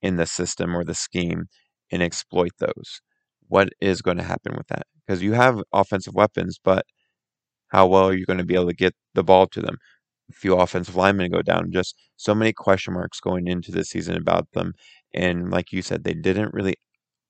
in 0.02 0.18
the 0.18 0.26
system 0.28 0.76
or 0.76 0.84
the 0.84 0.94
scheme 0.94 1.46
and 1.92 2.04
exploit 2.04 2.52
those? 2.60 3.02
What 3.48 3.70
is 3.82 4.02
going 4.04 4.18
to 4.18 4.24
happen 4.24 4.54
with 4.56 4.68
that? 4.68 4.84
Because 5.08 5.24
you 5.24 5.34
have 5.34 5.62
offensive 5.74 6.14
weapons, 6.14 6.60
but 6.64 6.86
how 7.70 7.88
well 7.88 8.08
are 8.10 8.16
you 8.16 8.26
going 8.26 8.40
to 8.40 8.46
be 8.46 8.56
able 8.56 8.68
to 8.68 8.76
get 8.76 8.94
the 9.16 9.24
ball 9.24 9.48
to 9.48 9.62
them? 9.62 9.78
A 10.30 10.34
few 10.34 10.56
offensive 10.56 10.96
linemen 10.96 11.32
go 11.32 11.42
down. 11.42 11.72
Just 11.72 11.96
so 12.18 12.36
many 12.36 12.54
question 12.54 12.94
marks 12.94 13.20
going 13.20 13.48
into 13.48 13.72
the 13.72 13.84
season 13.84 14.16
about 14.16 14.48
them. 14.54 14.74
And 15.14 15.50
like 15.50 15.72
you 15.72 15.82
said, 15.82 16.04
they 16.04 16.14
didn't 16.14 16.54
really 16.54 16.76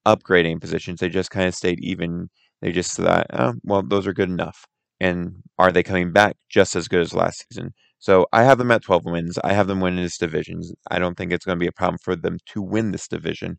upgrading 0.06 0.62
positions. 0.62 1.00
They 1.00 1.10
just 1.10 1.32
kind 1.32 1.48
of 1.48 1.56
stayed 1.56 1.80
even. 1.82 2.30
They 2.62 2.72
just 2.72 2.96
thought, 2.98 3.28
oh, 3.34 3.54
well, 3.64 3.84
those 3.84 4.08
are 4.08 4.14
good 4.14 4.30
enough. 4.30 4.66
And 5.00 5.36
are 5.58 5.72
they 5.72 5.84
coming 5.84 6.12
back 6.12 6.36
just 6.50 6.76
as 6.76 6.88
good 6.90 7.02
as 7.02 7.14
last 7.14 7.46
season? 7.50 7.72
So 8.00 8.28
I 8.34 8.44
have 8.44 8.58
them 8.58 8.72
at 8.72 8.84
12 8.84 9.06
wins. 9.06 9.38
I 9.44 9.54
have 9.54 9.68
them 9.68 9.82
winning 9.82 10.04
this 10.04 10.18
division. 10.18 10.62
I 10.90 11.00
don't 11.00 11.16
think 11.16 11.32
it's 11.32 11.46
going 11.46 11.58
to 11.58 11.64
be 11.64 11.68
a 11.68 11.72
problem 11.72 12.00
for 12.04 12.16
them 12.16 12.38
to 12.48 12.62
win 12.62 12.92
this 12.92 13.08
division. 13.08 13.58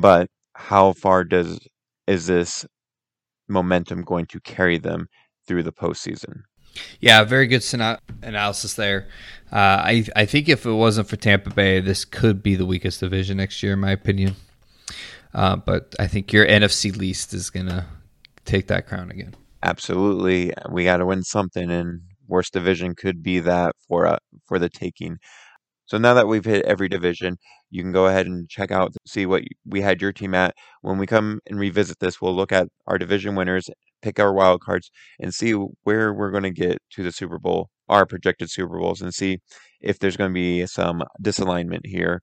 But 0.00 0.28
how 0.54 0.92
far 0.92 1.24
does 1.24 1.60
is 2.06 2.26
this 2.26 2.66
momentum 3.48 4.02
going 4.02 4.26
to 4.26 4.40
carry 4.40 4.78
them 4.78 5.06
through 5.52 5.62
the 5.62 5.72
postseason. 5.72 6.44
Yeah, 6.98 7.24
very 7.24 7.46
good 7.46 7.62
analysis 8.22 8.72
there. 8.72 9.06
Uh, 9.52 9.82
I 9.84 10.06
I 10.16 10.24
think 10.24 10.48
if 10.48 10.64
it 10.64 10.72
wasn't 10.72 11.08
for 11.08 11.16
Tampa 11.16 11.50
Bay, 11.50 11.80
this 11.80 12.06
could 12.06 12.42
be 12.42 12.54
the 12.54 12.64
weakest 12.64 13.00
division 13.00 13.36
next 13.36 13.62
year, 13.62 13.74
in 13.74 13.80
my 13.80 13.90
opinion. 13.90 14.36
Uh, 15.34 15.56
but 15.56 15.94
I 15.98 16.06
think 16.06 16.32
your 16.32 16.46
NFC 16.46 16.96
least 16.96 17.34
is 17.34 17.50
gonna 17.50 17.86
take 18.46 18.68
that 18.68 18.86
crown 18.86 19.10
again. 19.10 19.34
Absolutely, 19.62 20.54
we 20.70 20.84
got 20.84 20.96
to 20.96 21.06
win 21.06 21.22
something, 21.22 21.70
and 21.70 22.00
worst 22.26 22.54
division 22.54 22.94
could 22.94 23.22
be 23.22 23.38
that 23.40 23.74
for 23.86 24.06
uh, 24.06 24.16
for 24.46 24.58
the 24.58 24.70
taking. 24.70 25.18
So 25.84 25.98
now 25.98 26.14
that 26.14 26.28
we've 26.28 26.46
hit 26.46 26.64
every 26.64 26.88
division, 26.88 27.36
you 27.70 27.82
can 27.82 27.92
go 27.92 28.06
ahead 28.06 28.26
and 28.26 28.48
check 28.48 28.70
out 28.70 28.94
see 29.06 29.26
what 29.26 29.42
we 29.66 29.82
had 29.82 30.00
your 30.00 30.12
team 30.14 30.32
at. 30.32 30.54
When 30.80 30.96
we 30.96 31.06
come 31.06 31.40
and 31.46 31.58
revisit 31.60 31.98
this, 31.98 32.22
we'll 32.22 32.34
look 32.34 32.52
at 32.52 32.68
our 32.86 32.96
division 32.96 33.34
winners, 33.34 33.68
pick 34.02 34.20
our 34.20 34.32
wild 34.32 34.60
cards, 34.60 34.90
and 35.20 35.32
see 35.32 35.52
where 35.84 36.12
we're 36.12 36.30
going 36.30 36.42
to 36.42 36.50
get 36.50 36.78
to 36.90 37.02
the 37.02 37.12
Super 37.12 37.38
Bowl, 37.38 37.68
our 37.88 38.06
projected 38.06 38.50
Super 38.50 38.78
Bowls, 38.78 39.00
and 39.00 39.14
see 39.14 39.38
if 39.80 39.98
there's 39.98 40.16
going 40.16 40.30
to 40.30 40.34
be 40.34 40.66
some 40.66 41.02
disalignment 41.22 41.86
here, 41.86 42.20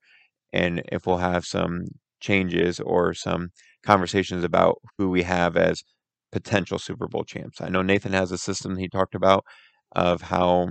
and 0.54 0.82
if 0.92 1.08
we'll 1.08 1.18
have 1.18 1.46
some 1.46 1.86
changes 2.20 2.80
or 2.80 3.14
some 3.14 3.50
conversations 3.84 4.44
about 4.44 4.78
who 4.98 5.10
we 5.10 5.24
have 5.24 5.56
as 5.58 5.84
potential 6.32 6.78
Super 6.78 7.08
Bowl 7.08 7.24
champs. 7.24 7.62
I 7.62 7.70
know 7.70 7.82
Nathan 7.82 8.14
has 8.14 8.32
a 8.32 8.38
system 8.38 8.78
he 8.78 8.88
talked 8.88 9.16
about 9.16 9.44
of 9.94 10.22
how 10.22 10.70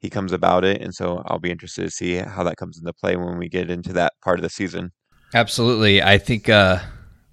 he 0.00 0.10
comes 0.10 0.32
about 0.32 0.64
it. 0.64 0.80
And 0.80 0.94
so 0.94 1.22
I'll 1.26 1.38
be 1.38 1.50
interested 1.50 1.82
to 1.82 1.90
see 1.90 2.14
how 2.14 2.42
that 2.44 2.56
comes 2.56 2.78
into 2.78 2.92
play 2.92 3.16
when 3.16 3.38
we 3.38 3.48
get 3.48 3.70
into 3.70 3.92
that 3.94 4.12
part 4.22 4.38
of 4.38 4.42
the 4.42 4.50
season. 4.50 4.90
Absolutely. 5.34 6.02
I 6.02 6.18
think 6.18 6.48
uh, 6.48 6.80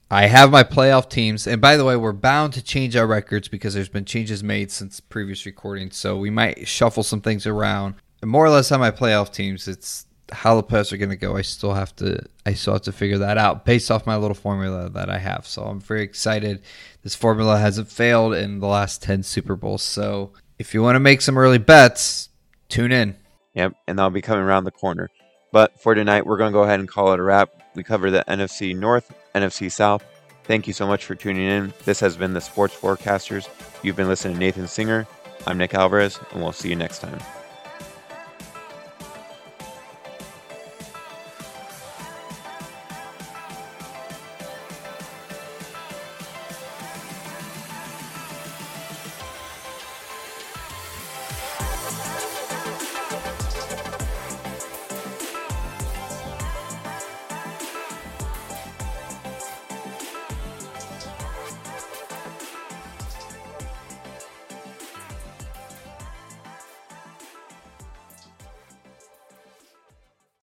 I 0.10 0.28
have 0.28 0.52
my 0.52 0.64
playoff 0.64 1.10
teams. 1.10 1.48
And 1.48 1.62
by 1.62 1.78
the 1.78 1.86
way, 1.86 1.96
we're 1.96 2.14
bound 2.14 2.54
to 2.54 2.64
change 2.64 2.96
our 2.96 3.08
records 3.08 3.48
because 3.48 3.74
there's 3.74 3.90
been 3.90 4.06
changes 4.06 4.44
made 4.44 4.72
since 4.72 5.00
previous 5.00 5.46
recordings. 5.46 5.98
So 5.98 6.18
we 6.18 6.30
might 6.30 6.68
shuffle 6.68 7.04
some 7.04 7.22
things 7.22 7.48
around. 7.48 7.96
And 8.22 8.30
more 8.30 8.46
or 8.46 8.50
less 8.50 8.72
on 8.72 8.80
my 8.80 8.92
playoff 8.92 9.34
teams, 9.34 9.68
it's 9.68 10.06
how 10.32 10.56
the 10.56 10.64
playoffs 10.64 10.92
are 10.92 10.98
going 10.98 11.10
to 11.10 11.16
go. 11.16 11.36
I 11.36 11.42
still 11.42 11.74
have 11.74 11.96
to 11.98 12.20
I 12.46 12.54
still 12.54 12.74
have 12.74 12.84
to 12.84 12.92
figure 12.92 13.20
that 13.20 13.38
out 13.38 13.66
based 13.66 13.92
off 13.92 14.08
my 14.08 14.16
little 14.16 14.36
formula 14.36 14.90
that 14.90 15.10
I 15.10 15.18
have. 15.18 15.46
So 15.46 15.64
I'm 15.64 15.80
very 15.80 16.04
excited. 16.04 16.62
This 17.04 17.16
formula 17.16 17.58
hasn't 17.58 17.90
failed 17.90 18.34
in 18.34 18.60
the 18.60 18.68
last 18.68 19.02
10 19.04 19.24
Super 19.24 19.56
Bowls. 19.56 19.84
So 19.84 20.34
if 20.58 20.74
you 20.74 20.82
want 20.82 20.96
to 20.96 21.00
make 21.00 21.22
some 21.22 21.38
early 21.38 21.58
bets, 21.58 22.30
tune 22.70 22.92
in. 22.92 23.16
Yep, 23.54 23.74
and 23.88 23.98
that'll 23.98 24.10
be 24.10 24.22
coming 24.22 24.44
around 24.44 24.66
the 24.66 24.72
corner. 24.72 25.10
But 25.52 25.80
for 25.82 25.96
tonight, 25.96 26.26
we're 26.26 26.38
going 26.38 26.52
to 26.52 26.58
go 26.58 26.64
ahead 26.64 26.80
and 26.80 26.90
call 26.90 27.14
it 27.14 27.20
a 27.20 27.24
wrap. 27.24 27.50
We 27.74 27.84
cover 27.84 28.12
the 28.12 28.24
NFC 28.28 28.76
North, 28.76 29.14
NFC 29.36 29.72
South. 29.72 30.04
Thank 30.46 30.68
you 30.68 30.74
so 30.74 30.88
much 30.88 31.06
for 31.06 31.16
tuning 31.16 31.46
in. 31.48 31.74
This 31.86 32.00
has 32.00 32.16
been 32.16 32.34
the 32.34 32.42
Sports 32.42 32.76
Forecasters. 32.76 33.48
You've 33.84 33.96
been 33.96 34.08
listening 34.08 34.36
to 34.36 34.40
Nathan 34.40 34.68
Singer. 34.68 35.08
I'm 35.46 35.58
Nick 35.58 35.74
Alvarez, 35.74 36.20
and 36.32 36.42
we'll 36.42 36.52
see 36.52 36.70
you 36.70 36.76
next 36.76 37.00
time. 37.00 37.20